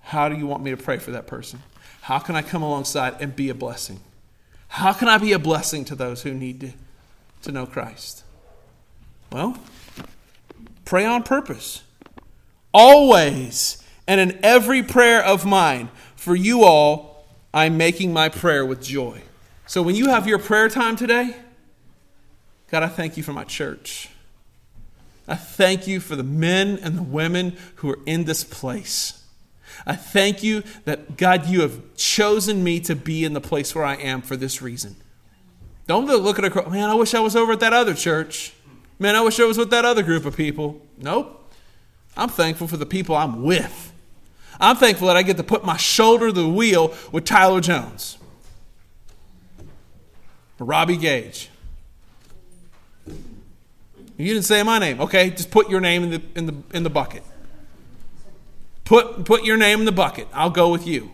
How 0.00 0.30
do 0.30 0.36
you 0.36 0.46
want 0.46 0.62
me 0.62 0.70
to 0.70 0.78
pray 0.78 0.96
for 0.96 1.10
that 1.10 1.26
person? 1.26 1.62
How 2.00 2.18
can 2.18 2.34
I 2.34 2.40
come 2.40 2.62
alongside 2.62 3.20
and 3.20 3.36
be 3.36 3.50
a 3.50 3.54
blessing? 3.54 4.00
How 4.68 4.94
can 4.94 5.06
I 5.06 5.18
be 5.18 5.32
a 5.32 5.38
blessing 5.38 5.84
to 5.84 5.94
those 5.94 6.22
who 6.22 6.32
need 6.32 6.60
to, 6.60 6.72
to 7.42 7.52
know 7.52 7.66
Christ? 7.66 8.24
Well, 9.30 9.58
pray 10.86 11.04
on 11.04 11.24
purpose. 11.24 11.82
Always 12.72 13.84
and 14.08 14.18
in 14.18 14.40
every 14.42 14.82
prayer 14.82 15.22
of 15.22 15.44
mine, 15.44 15.90
for 16.16 16.34
you 16.34 16.64
all, 16.64 17.26
I'm 17.52 17.76
making 17.76 18.14
my 18.14 18.30
prayer 18.30 18.64
with 18.64 18.82
joy. 18.82 19.20
So 19.66 19.82
when 19.82 19.94
you 19.94 20.08
have 20.08 20.26
your 20.26 20.38
prayer 20.38 20.70
time 20.70 20.96
today, 20.96 21.36
God, 22.70 22.82
I 22.82 22.88
thank 22.88 23.16
you 23.16 23.22
for 23.22 23.32
my 23.32 23.44
church. 23.44 24.08
I 25.26 25.34
thank 25.36 25.86
you 25.86 26.00
for 26.00 26.16
the 26.16 26.24
men 26.24 26.78
and 26.82 26.96
the 26.96 27.02
women 27.02 27.56
who 27.76 27.90
are 27.90 27.98
in 28.06 28.24
this 28.24 28.44
place. 28.44 29.24
I 29.86 29.94
thank 29.94 30.42
you 30.42 30.62
that, 30.84 31.16
God, 31.16 31.46
you 31.46 31.62
have 31.62 31.96
chosen 31.96 32.62
me 32.62 32.80
to 32.80 32.94
be 32.94 33.24
in 33.24 33.32
the 33.32 33.40
place 33.40 33.74
where 33.74 33.84
I 33.84 33.94
am 33.94 34.22
for 34.22 34.36
this 34.36 34.60
reason. 34.60 34.96
Don't 35.86 36.06
look 36.06 36.38
at 36.38 36.44
a 36.44 36.70
man, 36.70 36.90
I 36.90 36.94
wish 36.94 37.14
I 37.14 37.20
was 37.20 37.34
over 37.34 37.52
at 37.52 37.60
that 37.60 37.72
other 37.72 37.94
church. 37.94 38.52
Man, 38.98 39.16
I 39.16 39.22
wish 39.22 39.40
I 39.40 39.44
was 39.44 39.58
with 39.58 39.70
that 39.70 39.84
other 39.84 40.02
group 40.02 40.24
of 40.24 40.36
people. 40.36 40.80
Nope. 40.98 41.52
I'm 42.16 42.28
thankful 42.28 42.68
for 42.68 42.76
the 42.76 42.86
people 42.86 43.16
I'm 43.16 43.42
with. 43.42 43.92
I'm 44.60 44.76
thankful 44.76 45.06
that 45.06 45.16
I 45.16 45.22
get 45.22 45.38
to 45.38 45.42
put 45.42 45.64
my 45.64 45.76
shoulder 45.76 46.26
to 46.26 46.32
the 46.32 46.48
wheel 46.48 46.94
with 47.12 47.24
Tyler 47.24 47.60
Jones, 47.60 48.18
Robbie 50.58 50.98
Gage, 50.98 51.48
you 54.22 54.34
didn't 54.34 54.46
say 54.46 54.62
my 54.62 54.78
name. 54.78 55.00
Okay, 55.00 55.30
just 55.30 55.50
put 55.50 55.68
your 55.70 55.80
name 55.80 56.04
in 56.04 56.10
the, 56.10 56.22
in 56.34 56.46
the, 56.46 56.54
in 56.74 56.82
the 56.82 56.90
bucket. 56.90 57.22
Put, 58.84 59.24
put 59.24 59.44
your 59.44 59.56
name 59.56 59.80
in 59.80 59.84
the 59.84 59.92
bucket. 59.92 60.26
I'll 60.32 60.50
go 60.50 60.70
with 60.70 60.86
you. 60.86 61.12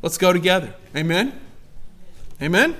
Let's 0.00 0.16
go 0.16 0.32
together. 0.32 0.74
Amen? 0.96 1.38
Amen? 2.40 2.76